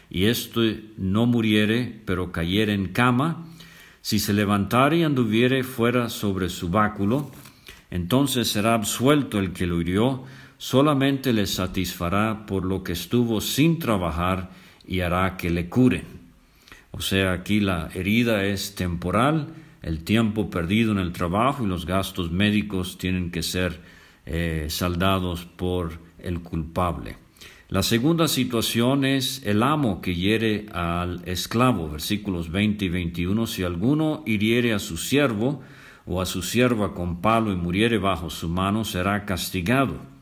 y 0.08 0.26
esto 0.26 0.60
no 0.96 1.26
muriere, 1.26 2.00
pero 2.04 2.30
cayere 2.30 2.74
en 2.74 2.92
cama, 2.92 3.44
si 4.02 4.20
se 4.20 4.32
levantare 4.34 4.98
y 4.98 5.02
anduviere 5.02 5.64
fuera 5.64 6.10
sobre 6.10 6.48
su 6.48 6.68
báculo, 6.68 7.32
entonces 7.90 8.46
será 8.46 8.74
absuelto 8.74 9.40
el 9.40 9.52
que 9.52 9.66
lo 9.66 9.80
hirió, 9.80 10.22
solamente 10.58 11.32
le 11.32 11.46
satisfará 11.46 12.46
por 12.46 12.64
lo 12.64 12.84
que 12.84 12.92
estuvo 12.92 13.40
sin 13.40 13.80
trabajar 13.80 14.50
y 14.86 15.00
hará 15.00 15.36
que 15.36 15.50
le 15.50 15.68
curen. 15.68 16.04
O 16.92 17.00
sea, 17.00 17.32
aquí 17.32 17.58
la 17.58 17.90
herida 17.94 18.44
es 18.44 18.76
temporal, 18.76 19.65
el 19.86 20.02
tiempo 20.02 20.50
perdido 20.50 20.90
en 20.90 20.98
el 20.98 21.12
trabajo 21.12 21.62
y 21.62 21.68
los 21.68 21.86
gastos 21.86 22.32
médicos 22.32 22.98
tienen 22.98 23.30
que 23.30 23.44
ser 23.44 23.80
eh, 24.26 24.66
saldados 24.68 25.44
por 25.44 26.00
el 26.18 26.40
culpable. 26.40 27.16
La 27.68 27.84
segunda 27.84 28.26
situación 28.26 29.04
es 29.04 29.46
el 29.46 29.62
amo 29.62 30.00
que 30.00 30.16
hiere 30.16 30.66
al 30.72 31.22
esclavo, 31.24 31.88
versículos 31.88 32.50
20 32.50 32.84
y 32.84 32.88
21. 32.88 33.46
Si 33.46 33.62
alguno 33.62 34.24
hiriere 34.26 34.72
a 34.72 34.80
su 34.80 34.96
siervo 34.96 35.62
o 36.04 36.20
a 36.20 36.26
su 36.26 36.42
sierva 36.42 36.92
con 36.92 37.20
palo 37.20 37.52
y 37.52 37.56
muriere 37.56 37.98
bajo 37.98 38.28
su 38.28 38.48
mano, 38.48 38.84
será 38.84 39.24
castigado 39.24 40.15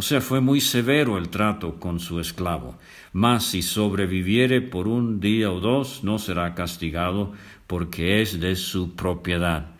o 0.00 0.02
sea, 0.02 0.22
fue 0.22 0.40
muy 0.40 0.62
severo 0.62 1.18
el 1.18 1.28
trato 1.28 1.78
con 1.78 2.00
su 2.00 2.20
esclavo. 2.20 2.78
Mas 3.12 3.44
si 3.44 3.60
sobreviviere 3.60 4.62
por 4.62 4.88
un 4.88 5.20
día 5.20 5.52
o 5.52 5.60
dos, 5.60 6.02
no 6.04 6.18
será 6.18 6.54
castigado 6.54 7.34
porque 7.66 8.22
es 8.22 8.40
de 8.40 8.56
su 8.56 8.96
propiedad. 8.96 9.72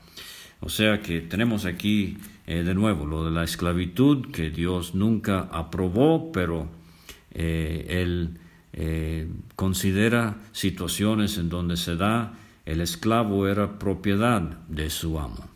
O 0.60 0.68
sea 0.68 1.00
que 1.00 1.22
tenemos 1.22 1.64
aquí 1.64 2.18
eh, 2.46 2.62
de 2.62 2.74
nuevo 2.74 3.06
lo 3.06 3.24
de 3.24 3.30
la 3.30 3.44
esclavitud 3.44 4.30
que 4.30 4.50
Dios 4.50 4.94
nunca 4.94 5.48
aprobó, 5.50 6.30
pero 6.32 6.68
eh, 7.30 7.86
Él 7.88 8.40
eh, 8.74 9.26
considera 9.56 10.36
situaciones 10.52 11.38
en 11.38 11.48
donde 11.48 11.78
se 11.78 11.96
da 11.96 12.34
el 12.66 12.82
esclavo 12.82 13.48
era 13.48 13.78
propiedad 13.78 14.42
de 14.68 14.90
su 14.90 15.18
amo. 15.18 15.49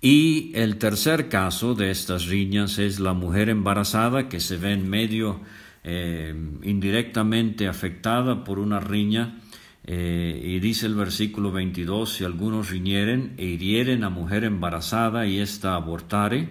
Y 0.00 0.52
el 0.54 0.78
tercer 0.78 1.28
caso 1.28 1.74
de 1.74 1.90
estas 1.90 2.26
riñas 2.26 2.78
es 2.78 3.00
la 3.00 3.14
mujer 3.14 3.48
embarazada 3.48 4.28
que 4.28 4.38
se 4.38 4.56
ve 4.56 4.72
en 4.72 4.88
medio 4.88 5.40
eh, 5.82 6.34
indirectamente 6.62 7.66
afectada 7.66 8.44
por 8.44 8.60
una 8.60 8.78
riña. 8.78 9.40
Eh, 9.84 10.40
y 10.44 10.60
dice 10.60 10.86
el 10.86 10.94
versículo 10.94 11.50
22, 11.50 12.12
si 12.12 12.24
algunos 12.24 12.70
riñeren 12.70 13.34
e 13.38 13.46
hirieren 13.46 14.04
a 14.04 14.10
mujer 14.10 14.44
embarazada 14.44 15.26
y 15.26 15.38
ésta 15.38 15.74
abortare, 15.74 16.50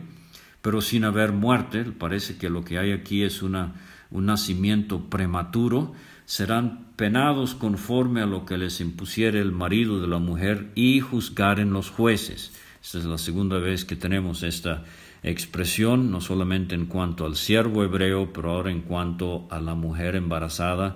pero 0.61 0.81
sin 0.81 1.05
haber 1.05 1.31
muerte, 1.31 1.83
parece 1.85 2.37
que 2.37 2.49
lo 2.49 2.65
que 2.65 2.79
hay 2.79 2.91
aquí 2.91 3.23
es 3.23 3.43
una, 3.43 3.75
un 4.11 4.25
nacimiento 4.25 5.09
prematuro, 5.09 5.93
serán 6.25 6.87
penados 6.97 7.55
conforme 7.55 8.21
a 8.21 8.25
lo 8.25 8.45
que 8.45 8.57
les 8.57 8.81
impusiere 8.81 9.39
el 9.39 9.53
marido 9.53 10.01
de 10.01 10.07
la 10.07 10.17
mujer 10.17 10.71
y 10.75 10.99
juzgaren 10.99 11.71
los 11.71 11.89
jueces. 11.91 12.51
Esta 12.87 12.99
es 12.99 13.03
la 13.05 13.17
segunda 13.17 13.57
vez 13.57 13.83
que 13.83 13.97
tenemos 13.97 14.43
esta 14.43 14.85
expresión, 15.21 16.09
no 16.09 16.21
solamente 16.21 16.73
en 16.73 16.85
cuanto 16.85 17.25
al 17.25 17.35
siervo 17.35 17.83
hebreo, 17.83 18.31
pero 18.31 18.51
ahora 18.51 18.71
en 18.71 18.79
cuanto 18.79 19.45
a 19.51 19.59
la 19.59 19.75
mujer 19.75 20.15
embarazada 20.15 20.95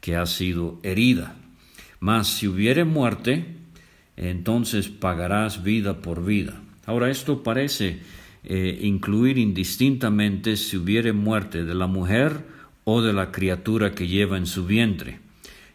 que 0.00 0.16
ha 0.16 0.24
sido 0.24 0.80
herida. 0.82 1.36
Mas 2.00 2.28
si 2.28 2.48
hubiere 2.48 2.84
muerte, 2.84 3.44
entonces 4.16 4.88
pagarás 4.88 5.62
vida 5.62 6.00
por 6.00 6.24
vida. 6.24 6.62
Ahora 6.86 7.10
esto 7.10 7.42
parece 7.42 7.98
eh, 8.44 8.78
incluir 8.80 9.36
indistintamente 9.36 10.56
si 10.56 10.78
hubiere 10.78 11.12
muerte 11.12 11.66
de 11.66 11.74
la 11.74 11.88
mujer 11.88 12.42
o 12.84 13.02
de 13.02 13.12
la 13.12 13.32
criatura 13.32 13.94
que 13.94 14.08
lleva 14.08 14.38
en 14.38 14.46
su 14.46 14.64
vientre. 14.64 15.20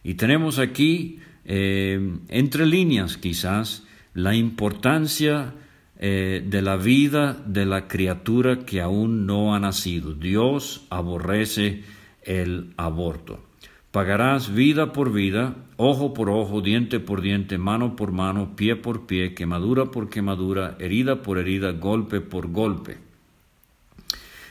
Y 0.03 0.15
tenemos 0.15 0.57
aquí, 0.57 1.19
eh, 1.45 2.17
entre 2.29 2.65
líneas 2.65 3.17
quizás, 3.17 3.83
la 4.13 4.35
importancia 4.35 5.53
eh, 5.97 6.43
de 6.45 6.61
la 6.61 6.75
vida 6.75 7.37
de 7.45 7.65
la 7.65 7.87
criatura 7.87 8.65
que 8.65 8.81
aún 8.81 9.25
no 9.25 9.55
ha 9.55 9.59
nacido. 9.59 10.13
Dios 10.13 10.85
aborrece 10.89 11.83
el 12.23 12.73
aborto. 12.77 13.39
Pagarás 13.91 14.53
vida 14.53 14.91
por 14.91 15.13
vida, 15.13 15.55
ojo 15.77 16.13
por 16.13 16.29
ojo, 16.29 16.61
diente 16.61 16.99
por 16.99 17.21
diente, 17.21 17.59
mano 17.59 17.95
por 17.95 18.11
mano, 18.11 18.55
pie 18.55 18.75
por 18.75 19.05
pie, 19.05 19.35
quemadura 19.35 19.91
por 19.91 20.09
quemadura, 20.09 20.75
herida 20.79 21.21
por 21.21 21.37
herida, 21.37 21.71
golpe 21.73 22.19
por 22.19 22.51
golpe. 22.51 22.97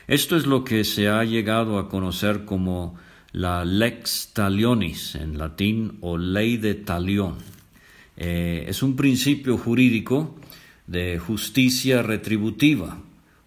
Esto 0.06 0.36
es 0.36 0.46
lo 0.46 0.62
que 0.62 0.84
se 0.84 1.08
ha 1.08 1.24
llegado 1.24 1.78
a 1.78 1.88
conocer 1.88 2.44
como 2.44 2.96
la 3.32 3.64
lex 3.64 4.30
talionis 4.32 5.16
en 5.16 5.38
latín 5.38 5.98
o 6.02 6.18
ley 6.18 6.56
de 6.56 6.74
talión. 6.74 7.34
Eh, 8.16 8.66
es 8.68 8.82
un 8.82 8.96
principio 8.96 9.56
jurídico 9.56 10.36
de 10.86 11.18
justicia 11.18 12.02
retributiva 12.02 13.00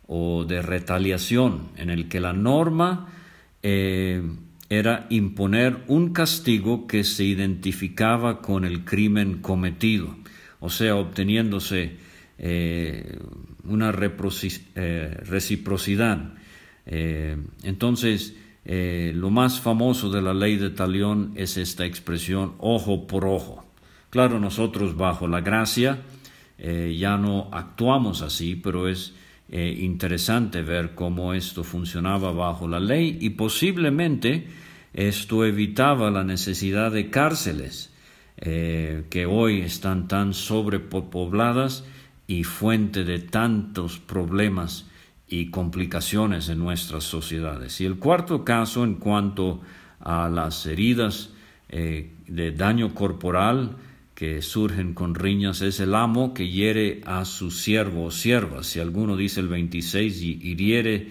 o 0.08 0.45
de 0.45 0.62
retaliación 0.62 1.69
en 1.78 1.89
el 1.89 2.08
que 2.08 2.19
la 2.19 2.34
norma 2.34 3.10
eh, 3.62 4.23
era 4.69 5.06
imponer 5.10 5.84
un 5.88 6.13
castigo 6.13 6.88
que 6.88 7.04
se 7.04 7.23
identificaba 7.23 8.41
con 8.41 8.65
el 8.65 8.84
crimen 8.84 9.41
cometido, 9.41 10.15
o 10.60 10.69
sea, 10.69 10.95
obteniéndose 10.95 11.97
eh, 12.38 13.19
una 13.63 13.91
reciprocidad. 13.91 16.34
Entonces, 16.88 18.36
lo 18.65 19.30
más 19.32 19.60
famoso 19.60 20.12
de 20.12 20.21
la 20.21 20.34
ley 20.34 20.58
de 20.58 20.69
Talión 20.69 21.32
es 21.36 21.58
esta 21.58 21.86
expresión 21.86 22.54
ojo 22.60 23.08
por 23.08 23.25
ojo. 23.25 23.64
Claro, 24.15 24.39
nosotros 24.39 24.95
bajo 24.95 25.28
la 25.28 25.41
gracia 25.41 25.99
ya 26.58 27.17
no 27.17 27.49
actuamos 27.51 28.21
así, 28.21 28.56
pero 28.56 28.88
es 28.88 29.13
eh, 29.49 29.78
interesante 29.82 30.62
ver 30.62 30.95
cómo 30.95 31.34
esto 31.34 31.65
funcionaba 31.65 32.32
bajo 32.32 32.65
la 32.65 32.80
ley 32.80 33.17
y 33.19 33.32
posiblemente 33.32 34.47
esto 34.93 35.43
evitaba 35.43 36.12
la 36.12 36.23
necesidad 36.23 36.93
de 36.93 37.10
cárceles 37.10 37.91
eh, 38.38 39.04
que 39.10 39.25
hoy 39.25 39.60
están 39.60 40.08
tan 40.08 40.34
sobrepobladas 40.34 41.84
y 42.25 42.45
fuente 42.45 43.04
de 43.04 43.19
tantos 43.19 43.99
problemas 43.99 44.89
y 45.28 45.49
complicaciones 45.49 46.47
en 46.47 46.60
nuestras 46.60 47.04
sociedades. 47.04 47.82
Y 47.82 47.86
el 47.86 47.97
cuarto 47.97 48.45
caso 48.45 48.86
en 48.86 48.95
cuanto 48.95 49.60
a 49.99 50.30
las 50.30 50.65
heridas 50.67 51.32
eh, 51.67 52.13
de 52.28 52.54
daño 52.54 52.95
corporal, 52.95 53.75
que 54.15 54.41
surgen 54.41 54.93
con 54.93 55.13
riñas 55.13 55.62
es 55.62 55.82
el 55.82 55.93
amo 55.93 56.34
que 56.34 56.49
hiere 56.49 57.01
a 57.06 57.25
su 57.25 57.51
siervo 57.51 58.06
o 58.06 58.12
sierva. 58.12 58.63
Si 58.63 58.80
alguno 58.80 59.17
dice 59.17 59.41
el 59.41 59.49
26 59.49 60.21
y 60.21 60.39
hiriere 60.41 61.10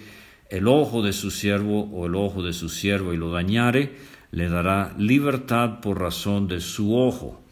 el 0.49 0.67
ojo 0.67 1.03
de 1.03 1.13
su 1.13 1.31
siervo 1.31 1.83
o 1.93 2.07
el 2.07 2.15
ojo 2.15 2.43
de 2.43 2.55
su 2.55 2.71
siervo 2.71 3.13
y 3.13 3.19
lo 3.19 3.31
dañare, 3.31 3.93
le 4.31 4.49
dará 4.49 4.95
libertad 4.99 5.81
por 5.81 6.01
razón 6.01 6.49
de 6.49 6.61
su 6.61 6.97
ojo. 6.97 7.43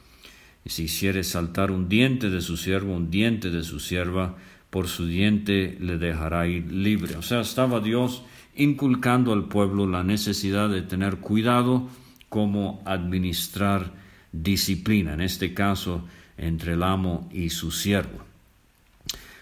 Y 0.65 0.71
si 0.71 0.85
hiciere 0.85 1.23
saltar 1.23 1.71
un 1.71 1.87
diente 1.87 2.31
de 2.31 2.41
su 2.41 2.57
siervo, 2.57 2.95
un 2.95 3.11
diente 3.11 3.51
de 3.51 3.63
su 3.63 3.79
sierva, 3.79 4.37
por 4.71 4.89
su 4.89 5.07
diente 5.07 5.77
le 5.81 5.99
dejará 5.99 6.47
ir 6.47 6.73
libre. 6.73 7.17
O 7.17 7.23
sea, 7.23 7.43
estaba 7.43 7.81
Dios 7.81 8.23
inculcando 8.57 9.35
al 9.35 9.49
pueblo 9.49 9.87
la 9.87 10.03
necesidad 10.03 10.71
de 10.71 10.81
tener 10.81 11.17
cuidado 11.19 11.89
cómo 12.31 12.83
administrar 12.87 14.02
disciplina, 14.33 15.15
en 15.15 15.21
este 15.21 15.55
caso 15.55 16.05
entre 16.39 16.73
el 16.73 16.83
amo 16.83 17.29
y 17.33 17.51
su 17.51 17.71
siervo. 17.71 18.25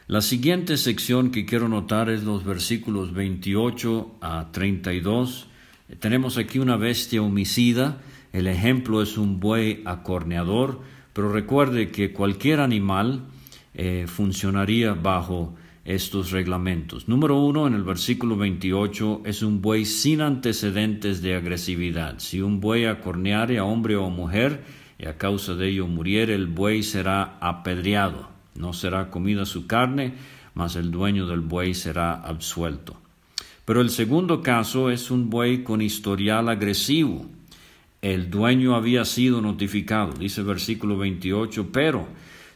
La 0.06 0.22
siguiente 0.22 0.76
sección 0.76 1.30
que 1.30 1.46
quiero 1.46 1.68
notar 1.68 2.10
es 2.10 2.24
los 2.24 2.44
versículos 2.44 3.14
28 3.14 4.16
a 4.20 4.48
32. 4.50 5.46
Tenemos 6.00 6.36
aquí 6.36 6.58
una 6.58 6.76
bestia 6.76 7.22
homicida, 7.22 8.00
el 8.32 8.48
ejemplo 8.48 9.02
es 9.02 9.16
un 9.16 9.38
buey 9.38 9.82
acorneador, 9.84 10.80
pero 11.12 11.30
recuerde 11.32 11.90
que 11.90 12.12
cualquier 12.12 12.60
animal 12.60 13.22
eh, 13.74 14.06
funcionaría 14.08 14.94
bajo 14.94 15.54
estos 15.84 16.30
reglamentos. 16.30 17.08
Número 17.08 17.40
uno, 17.40 17.66
en 17.66 17.74
el 17.74 17.82
versículo 17.84 18.36
28, 18.36 19.22
es 19.24 19.42
un 19.42 19.62
buey 19.62 19.84
sin 19.84 20.20
antecedentes 20.20 21.22
de 21.22 21.34
agresividad. 21.34 22.18
Si 22.18 22.40
un 22.40 22.60
buey 22.60 22.84
acorneare 22.84 23.58
a 23.58 23.64
hombre 23.64 23.96
o 23.96 24.10
mujer, 24.10 24.64
y 25.00 25.06
a 25.06 25.16
causa 25.16 25.54
de 25.54 25.68
ello 25.68 25.86
muriere, 25.86 26.34
el 26.34 26.46
buey 26.46 26.82
será 26.82 27.38
apedreado, 27.40 28.28
no 28.54 28.74
será 28.74 29.08
comida 29.10 29.46
su 29.46 29.66
carne, 29.66 30.12
mas 30.54 30.76
el 30.76 30.90
dueño 30.90 31.26
del 31.26 31.40
buey 31.40 31.72
será 31.72 32.12
absuelto. 32.12 32.98
Pero 33.64 33.80
el 33.80 33.88
segundo 33.88 34.42
caso 34.42 34.90
es 34.90 35.10
un 35.10 35.30
buey 35.30 35.62
con 35.62 35.80
historial 35.80 36.50
agresivo. 36.50 37.24
El 38.02 38.30
dueño 38.30 38.74
había 38.74 39.06
sido 39.06 39.40
notificado, 39.40 40.12
dice 40.12 40.42
versículo 40.42 40.98
28, 40.98 41.68
pero 41.72 42.06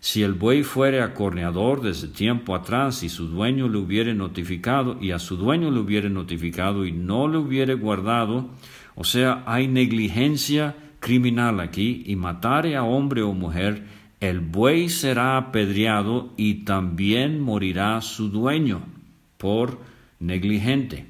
si 0.01 0.23
el 0.23 0.35
buey 0.35 0.65
fuere 0.65 1.01
acorneador 1.01 1.81
desde 1.81 2.09
tiempo 2.09 2.55
atrás 2.55 3.03
y 3.03 3.09
su 3.09 3.29
dueño 3.29 3.69
le 3.69 3.79
hubiere 3.79 4.13
notificado 4.13 4.99
y 5.01 5.13
a 5.13 5.19
su 5.19 5.37
dueño 5.39 5.71
le 5.71 5.81
hubiere 5.81 6.11
notificado 6.11 6.85
y 6.85 6.93
no 6.93 7.27
le 7.27 7.39
hubiere 7.39 7.73
guardado, 7.73 8.51
o 8.97 9.05
sea, 9.05 9.43
hay 9.47 9.67
negligencia 9.67 10.77
criminal 11.05 11.61
aquí 11.61 12.03
y 12.07 12.17
matare 12.17 12.77
a 12.77 12.83
hombre 12.83 13.21
o 13.21 13.35
mujer, 13.35 13.83
el 14.21 14.41
buey 14.41 14.89
será 14.89 15.37
apedreado 15.37 16.33
y 16.39 16.65
también 16.65 17.41
morirá 17.41 18.01
su 18.01 18.31
dueño 18.31 18.81
por 19.37 19.83
negligente. 20.19 21.05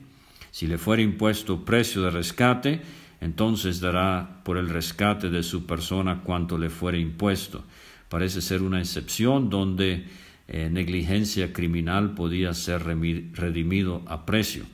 Si 0.51 0.67
le 0.67 0.79
fuera 0.79 1.01
impuesto 1.01 1.65
precio 1.65 2.03
de 2.03 2.11
rescate, 2.11 2.83
entonces 3.21 3.79
dará 3.79 4.41
por 4.43 4.57
el 4.57 4.69
rescate 4.69 5.31
de 5.31 5.45
su 5.45 5.65
persona 5.65 6.23
cuanto 6.25 6.59
le 6.59 6.71
fuere 6.71 6.99
impuesto. 6.99 7.63
Parece 8.09 8.43
ser 8.43 8.63
una 8.63 8.81
excepción 8.81 9.49
donde 9.49 10.07
eh, 10.49 10.71
negligencia 10.73 11.53
criminal 11.53 12.15
podía 12.15 12.53
ser 12.53 12.83
redimido 12.83 14.03
a 14.09 14.27
precio 14.27 14.65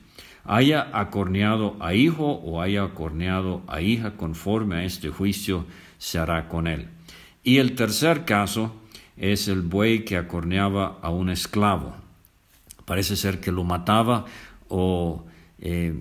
haya 0.45 0.89
acorneado 0.93 1.75
a 1.79 1.93
hijo 1.93 2.25
o 2.25 2.61
haya 2.61 2.83
acorneado 2.83 3.61
a 3.67 3.81
hija 3.81 4.17
conforme 4.17 4.77
a 4.77 4.83
este 4.83 5.09
juicio 5.09 5.65
se 5.97 6.19
hará 6.19 6.47
con 6.47 6.67
él. 6.67 6.87
Y 7.43 7.57
el 7.57 7.75
tercer 7.75 8.25
caso 8.25 8.75
es 9.17 9.47
el 9.47 9.61
buey 9.61 10.03
que 10.03 10.17
acorneaba 10.17 10.99
a 11.01 11.09
un 11.09 11.29
esclavo. 11.29 11.95
Parece 12.85 13.15
ser 13.15 13.39
que 13.39 13.51
lo 13.51 13.63
mataba 13.63 14.25
o 14.67 15.25
eh, 15.59 15.95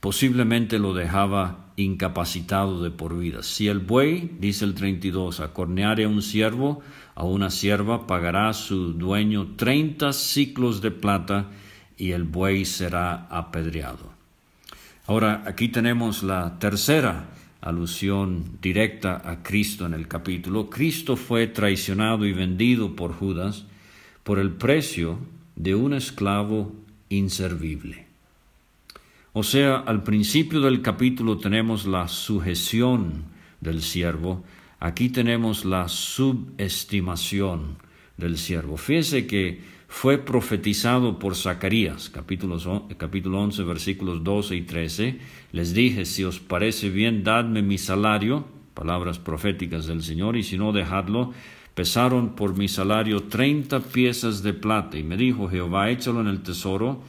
posiblemente 0.00 0.78
lo 0.78 0.94
dejaba 0.94 1.64
incapacitado 1.76 2.82
de 2.82 2.90
por 2.90 3.18
vida. 3.18 3.42
Si 3.42 3.68
el 3.68 3.80
buey, 3.80 4.30
dice 4.38 4.64
el 4.64 4.74
32, 4.74 5.40
acorneare 5.40 6.04
a 6.04 6.08
un 6.08 6.22
siervo, 6.22 6.82
a 7.14 7.24
una 7.24 7.50
sierva, 7.50 8.06
pagará 8.06 8.48
a 8.48 8.54
su 8.54 8.92
dueño 8.92 9.54
treinta 9.56 10.12
ciclos 10.12 10.80
de 10.80 10.90
plata 10.90 11.50
y 11.96 12.12
el 12.12 12.24
buey 12.24 12.64
será 12.64 13.26
apedreado. 13.30 14.12
Ahora, 15.06 15.42
aquí 15.46 15.68
tenemos 15.68 16.22
la 16.22 16.58
tercera 16.58 17.26
alusión 17.60 18.58
directa 18.60 19.22
a 19.24 19.42
Cristo 19.42 19.86
en 19.86 19.94
el 19.94 20.06
capítulo. 20.06 20.68
Cristo 20.68 21.16
fue 21.16 21.46
traicionado 21.46 22.26
y 22.26 22.32
vendido 22.32 22.94
por 22.94 23.12
Judas 23.14 23.64
por 24.22 24.38
el 24.38 24.50
precio 24.50 25.18
de 25.56 25.74
un 25.74 25.94
esclavo 25.94 26.72
inservible. 27.08 28.06
O 29.32 29.42
sea, 29.42 29.76
al 29.76 30.02
principio 30.02 30.60
del 30.60 30.80
capítulo 30.80 31.38
tenemos 31.38 31.86
la 31.86 32.08
sujeción 32.08 33.24
del 33.60 33.82
siervo, 33.82 34.44
aquí 34.78 35.08
tenemos 35.08 35.64
la 35.64 35.88
subestimación 35.88 37.78
del 38.16 38.38
siervo. 38.38 38.76
Fíjese 38.76 39.26
que 39.26 39.60
fue 39.94 40.18
profetizado 40.18 41.20
por 41.20 41.36
Zacarías, 41.36 42.10
capítulo, 42.10 42.58
capítulo 42.96 43.40
11, 43.42 43.62
versículos 43.62 44.24
12 44.24 44.56
y 44.56 44.62
13. 44.62 45.18
Les 45.52 45.72
dije, 45.72 46.04
si 46.04 46.24
os 46.24 46.40
parece 46.40 46.90
bien, 46.90 47.22
dadme 47.22 47.62
mi 47.62 47.78
salario, 47.78 48.44
palabras 48.74 49.20
proféticas 49.20 49.86
del 49.86 50.02
Señor, 50.02 50.36
y 50.36 50.42
si 50.42 50.58
no, 50.58 50.72
dejadlo. 50.72 51.32
Pesaron 51.76 52.34
por 52.34 52.58
mi 52.58 52.66
salario 52.66 53.22
treinta 53.22 53.78
piezas 53.78 54.42
de 54.42 54.52
plata, 54.52 54.98
y 54.98 55.04
me 55.04 55.16
dijo 55.16 55.48
Jehová, 55.48 55.88
échalo 55.90 56.22
en 56.22 56.26
el 56.26 56.42
tesoro, 56.42 57.00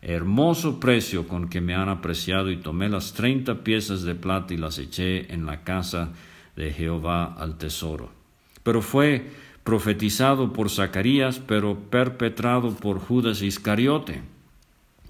hermoso 0.00 0.80
precio 0.80 1.28
con 1.28 1.50
que 1.50 1.60
me 1.60 1.74
han 1.74 1.90
apreciado, 1.90 2.50
y 2.50 2.56
tomé 2.56 2.88
las 2.88 3.12
treinta 3.12 3.62
piezas 3.62 4.02
de 4.02 4.14
plata 4.14 4.54
y 4.54 4.56
las 4.56 4.78
eché 4.78 5.30
en 5.32 5.44
la 5.44 5.62
casa 5.62 6.14
de 6.56 6.72
Jehová 6.72 7.34
al 7.34 7.58
tesoro. 7.58 8.10
Pero 8.62 8.80
fue 8.80 9.28
profetizado 9.64 10.52
por 10.52 10.70
Zacarías, 10.70 11.38
pero 11.38 11.78
perpetrado 11.78 12.74
por 12.74 12.98
Judas 12.98 13.42
Iscariote. 13.42 14.22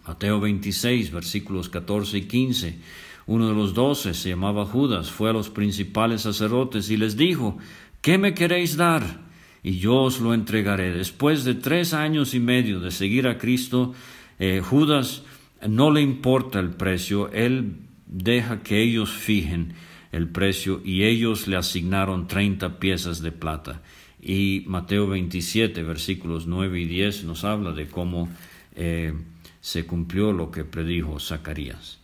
Mateo 0.06 0.40
26, 0.40 1.12
versículos 1.12 1.68
14 1.68 2.18
y 2.18 2.22
15. 2.22 2.78
Uno 3.26 3.48
de 3.48 3.54
los 3.54 3.74
doce 3.74 4.14
se 4.14 4.30
llamaba 4.30 4.66
Judas, 4.66 5.10
fue 5.10 5.30
a 5.30 5.32
los 5.32 5.50
principales 5.50 6.22
sacerdotes 6.22 6.90
y 6.90 6.96
les 6.96 7.16
dijo, 7.16 7.58
¿qué 8.00 8.18
me 8.18 8.34
queréis 8.34 8.76
dar? 8.76 9.20
Y 9.62 9.78
yo 9.78 9.96
os 10.02 10.20
lo 10.20 10.34
entregaré. 10.34 10.92
Después 10.92 11.44
de 11.44 11.54
tres 11.54 11.94
años 11.94 12.34
y 12.34 12.40
medio 12.40 12.80
de 12.80 12.90
seguir 12.90 13.28
a 13.28 13.38
Cristo, 13.38 13.94
eh, 14.38 14.60
Judas 14.64 15.22
no 15.68 15.90
le 15.90 16.00
importa 16.00 16.58
el 16.58 16.70
precio, 16.70 17.30
él 17.32 17.76
deja 18.06 18.62
que 18.62 18.82
ellos 18.82 19.10
fijen 19.10 19.74
el 20.12 20.28
precio 20.28 20.80
y 20.84 21.04
ellos 21.04 21.46
le 21.46 21.56
asignaron 21.56 22.26
treinta 22.26 22.80
piezas 22.80 23.22
de 23.22 23.32
plata. 23.32 23.82
Y 24.22 24.64
Mateo 24.66 25.06
27, 25.06 25.82
versículos 25.82 26.46
9 26.46 26.80
y 26.80 26.84
10 26.84 27.24
nos 27.24 27.44
habla 27.44 27.72
de 27.72 27.86
cómo 27.88 28.28
eh, 28.76 29.14
se 29.60 29.86
cumplió 29.86 30.32
lo 30.32 30.50
que 30.50 30.64
predijo 30.64 31.18
Zacarías. 31.18 31.98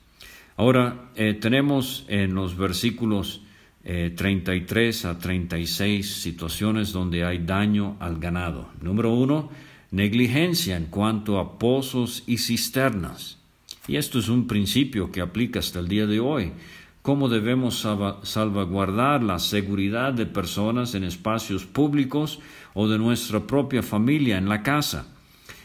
Ahora 0.56 1.10
eh, 1.14 1.34
tenemos 1.34 2.06
en 2.08 2.34
los 2.34 2.56
versículos 2.56 3.42
33 3.84 5.04
eh, 5.04 5.08
a 5.08 5.18
36 5.18 6.14
situaciones 6.14 6.92
donde 6.92 7.24
hay 7.24 7.38
daño 7.38 7.96
al 8.00 8.18
ganado. 8.18 8.70
Número 8.80 9.12
uno, 9.12 9.50
negligencia 9.90 10.76
en 10.76 10.86
cuanto 10.86 11.38
a 11.38 11.58
pozos 11.58 12.24
y 12.26 12.38
cisternas. 12.38 13.38
Y 13.86 13.96
esto 13.96 14.18
es 14.18 14.28
un 14.28 14.46
principio 14.46 15.12
que 15.12 15.20
aplica 15.20 15.60
hasta 15.60 15.78
el 15.78 15.88
día 15.88 16.06
de 16.06 16.18
hoy. 16.18 16.52
Cómo 17.06 17.28
debemos 17.28 17.86
salvaguardar 18.24 19.22
la 19.22 19.38
seguridad 19.38 20.12
de 20.12 20.26
personas 20.26 20.96
en 20.96 21.04
espacios 21.04 21.64
públicos 21.64 22.40
o 22.74 22.88
de 22.88 22.98
nuestra 22.98 23.46
propia 23.46 23.84
familia 23.84 24.38
en 24.38 24.48
la 24.48 24.64
casa. 24.64 25.06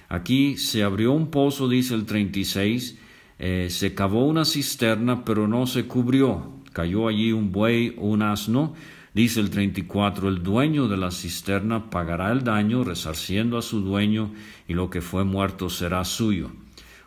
Aquí 0.08 0.56
se 0.58 0.84
abrió 0.84 1.14
un 1.14 1.32
pozo, 1.32 1.68
dice 1.68 1.96
el 1.96 2.06
36, 2.06 3.00
eh, 3.40 3.70
se 3.72 3.96
cavó 3.96 4.28
una 4.28 4.46
cisterna, 4.46 5.26
pero 5.26 5.48
no 5.48 5.66
se 5.66 5.88
cubrió. 5.88 6.62
Cayó 6.74 7.08
allí 7.08 7.32
un 7.32 7.52
buey 7.52 7.96
o 7.98 8.10
un 8.10 8.22
asno. 8.22 8.76
Dice 9.16 9.40
el 9.40 9.50
34, 9.50 10.30
el 10.30 10.44
dueño 10.44 10.88
de 10.88 10.98
la 10.98 11.10
cisterna 11.10 11.90
pagará 11.90 12.32
el 12.32 12.44
daño, 12.44 12.84
resarciendo 12.84 13.58
a 13.58 13.64
su 13.64 13.82
dueño, 13.82 14.32
y 14.68 14.76
lo 14.76 14.92
que 14.92 15.02
fue 15.02 15.24
muerto 15.24 15.72
será 15.72 16.06
suyo. 16.06 16.52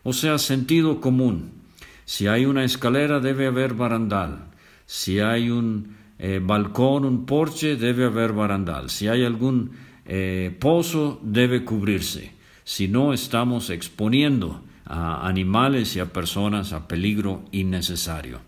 O 0.03 0.13
sea, 0.13 0.39
sentido 0.39 1.01
común. 1.01 1.64
Si 2.05 2.27
hay 2.27 2.45
una 2.45 2.65
escalera, 2.65 3.21
debe 3.21 3.47
haber 3.47 3.75
barandal. 3.75 4.47
Si 4.87 5.21
hay 5.21 5.51
un 5.51 5.97
eh, 6.19 6.41
balcón, 6.43 7.05
un 7.05 7.27
porche, 7.27 7.77
debe 7.77 8.05
haber 8.05 8.33
barandal. 8.33 8.91
Si 8.91 9.09
hay 9.09 9.25
algún 9.25 9.73
eh, 10.05 10.55
pozo, 10.61 11.21
debe 11.23 11.65
cubrirse 11.65 12.35
si 12.65 12.89
no 12.89 13.13
estamos 13.13 13.71
exponiendo 13.71 14.63
a 14.87 15.29
animales 15.29 15.97
y 15.97 16.01
a 16.01 16.13
personas 16.13 16.73
a 16.73 16.89
peligro 16.89 17.45
innecesario. 17.53 18.41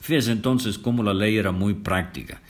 Fíjese 0.00 0.32
entonces 0.32 0.78
cómo 0.78 1.02
la 1.02 1.14
ley 1.14 1.36
era 1.36 1.52
muy 1.52 1.74
práctica. 1.74 2.42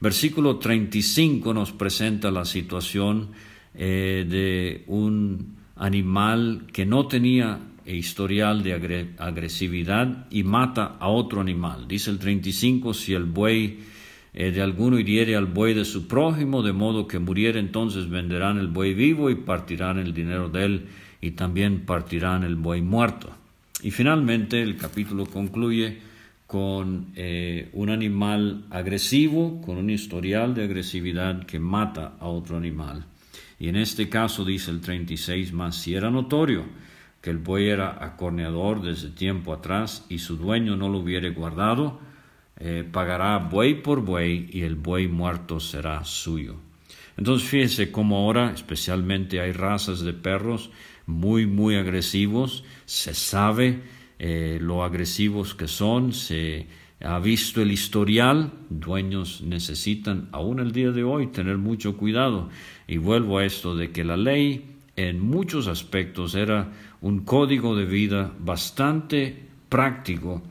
Versículo 0.00 0.58
35 0.58 1.52
nos 1.54 1.72
presenta 1.72 2.30
la 2.30 2.44
situación 2.44 3.30
eh, 3.74 4.24
de 4.28 4.84
un 4.86 5.56
animal 5.76 6.66
que 6.72 6.86
no 6.86 7.06
tenía 7.06 7.58
historial 7.96 8.62
de 8.62 9.12
agresividad 9.18 10.26
y 10.30 10.42
mata 10.42 10.96
a 10.98 11.08
otro 11.08 11.40
animal. 11.40 11.88
Dice 11.88 12.10
el 12.10 12.18
35, 12.18 12.94
si 12.94 13.14
el 13.14 13.24
buey 13.24 13.80
eh, 14.34 14.50
de 14.50 14.62
alguno 14.62 14.98
hiriere 14.98 15.36
al 15.36 15.46
buey 15.46 15.74
de 15.74 15.84
su 15.84 16.06
prójimo, 16.06 16.62
de 16.62 16.72
modo 16.72 17.08
que 17.08 17.18
muriere, 17.18 17.60
entonces 17.60 18.08
venderán 18.08 18.58
el 18.58 18.68
buey 18.68 18.94
vivo 18.94 19.30
y 19.30 19.36
partirán 19.36 19.98
el 19.98 20.12
dinero 20.12 20.48
de 20.48 20.64
él, 20.64 20.86
y 21.20 21.32
también 21.32 21.80
partirán 21.86 22.44
el 22.44 22.56
buey 22.56 22.82
muerto. 22.82 23.30
Y 23.82 23.90
finalmente 23.90 24.62
el 24.62 24.76
capítulo 24.76 25.26
concluye 25.26 25.98
con 26.46 27.12
eh, 27.14 27.68
un 27.72 27.90
animal 27.90 28.64
agresivo, 28.70 29.60
con 29.60 29.76
un 29.76 29.90
historial 29.90 30.54
de 30.54 30.64
agresividad 30.64 31.44
que 31.44 31.58
mata 31.58 32.14
a 32.20 32.26
otro 32.26 32.56
animal. 32.56 33.04
Y 33.60 33.68
en 33.68 33.76
este 33.76 34.08
caso 34.08 34.44
dice 34.44 34.70
el 34.70 34.80
36 34.80 35.52
más, 35.52 35.76
si 35.76 35.94
era 35.94 36.10
notorio 36.10 36.64
que 37.20 37.30
el 37.30 37.38
buey 37.38 37.68
era 37.68 38.04
acorneador 38.04 38.82
desde 38.82 39.10
tiempo 39.10 39.52
atrás 39.52 40.04
y 40.08 40.18
su 40.18 40.36
dueño 40.36 40.76
no 40.76 40.88
lo 40.88 40.98
hubiere 40.98 41.30
guardado, 41.30 42.00
eh, 42.58 42.84
pagará 42.90 43.38
buey 43.38 43.82
por 43.82 44.02
buey 44.02 44.48
y 44.52 44.62
el 44.62 44.76
buey 44.76 45.08
muerto 45.08 45.60
será 45.60 46.04
suyo. 46.04 46.56
Entonces 47.16 47.48
fíjese 47.48 47.90
cómo 47.90 48.18
ahora 48.18 48.52
especialmente 48.52 49.40
hay 49.40 49.52
razas 49.52 50.00
de 50.00 50.12
perros 50.12 50.70
muy 51.06 51.46
muy 51.46 51.76
agresivos, 51.76 52.64
se 52.84 53.14
sabe 53.14 53.80
eh, 54.18 54.58
lo 54.60 54.84
agresivos 54.84 55.54
que 55.54 55.66
son, 55.68 56.12
se 56.12 56.66
ha 57.00 57.18
visto 57.20 57.62
el 57.62 57.70
historial, 57.70 58.52
dueños 58.70 59.42
necesitan 59.42 60.28
aún 60.32 60.58
el 60.58 60.72
día 60.72 60.90
de 60.90 61.04
hoy 61.04 61.28
tener 61.28 61.56
mucho 61.56 61.96
cuidado. 61.96 62.50
Y 62.88 62.98
vuelvo 62.98 63.38
a 63.38 63.44
esto 63.44 63.76
de 63.76 63.90
que 63.90 64.04
la 64.04 64.16
ley 64.16 64.64
en 64.96 65.20
muchos 65.20 65.68
aspectos 65.68 66.34
era 66.34 66.72
un 67.00 67.20
código 67.20 67.76
de 67.76 67.84
vida 67.84 68.32
bastante 68.38 69.48
práctico 69.68 70.42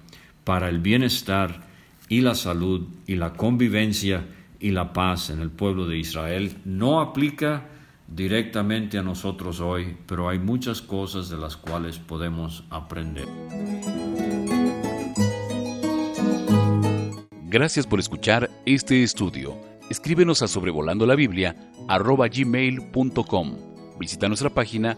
para 0.44 0.70
el 0.70 0.80
bienestar 0.80 1.68
y 2.10 2.22
la 2.22 2.36
salud 2.36 2.88
y 3.06 3.16
la 3.16 3.34
convivencia 3.34 4.26
y 4.60 4.72
la 4.72 4.94
paz 4.94 5.30
en 5.30 5.42
el 5.42 5.50
pueblo 5.50 5.88
de 5.88 5.98
Israel 5.98 6.58
no 6.66 7.02
aplica 7.02 7.66
directamente 8.08 8.98
a 8.98 9.04
nosotros 9.04 9.60
hoy, 9.60 9.98
pero 10.06 10.30
hay 10.30 10.40
muchas 10.40 10.82
cosas 10.82 11.30
de 11.30 11.38
las 11.38 11.58
cuales 11.58 12.00
podemos 12.00 12.64
aprender. 12.70 13.28
Gracias 17.50 17.88
por 17.88 18.00
escuchar 18.00 18.50
este 18.66 19.04
estudio. 19.04 19.58
Escríbenos 19.90 20.42
a 20.42 20.48
sobrevolando 20.48 21.06
la 21.06 21.16
Biblia 21.16 21.56
arroba 21.88 22.28
gmail.com. 22.28 23.58
Visita 24.00 24.28
nuestra 24.28 24.50
página 24.50 24.98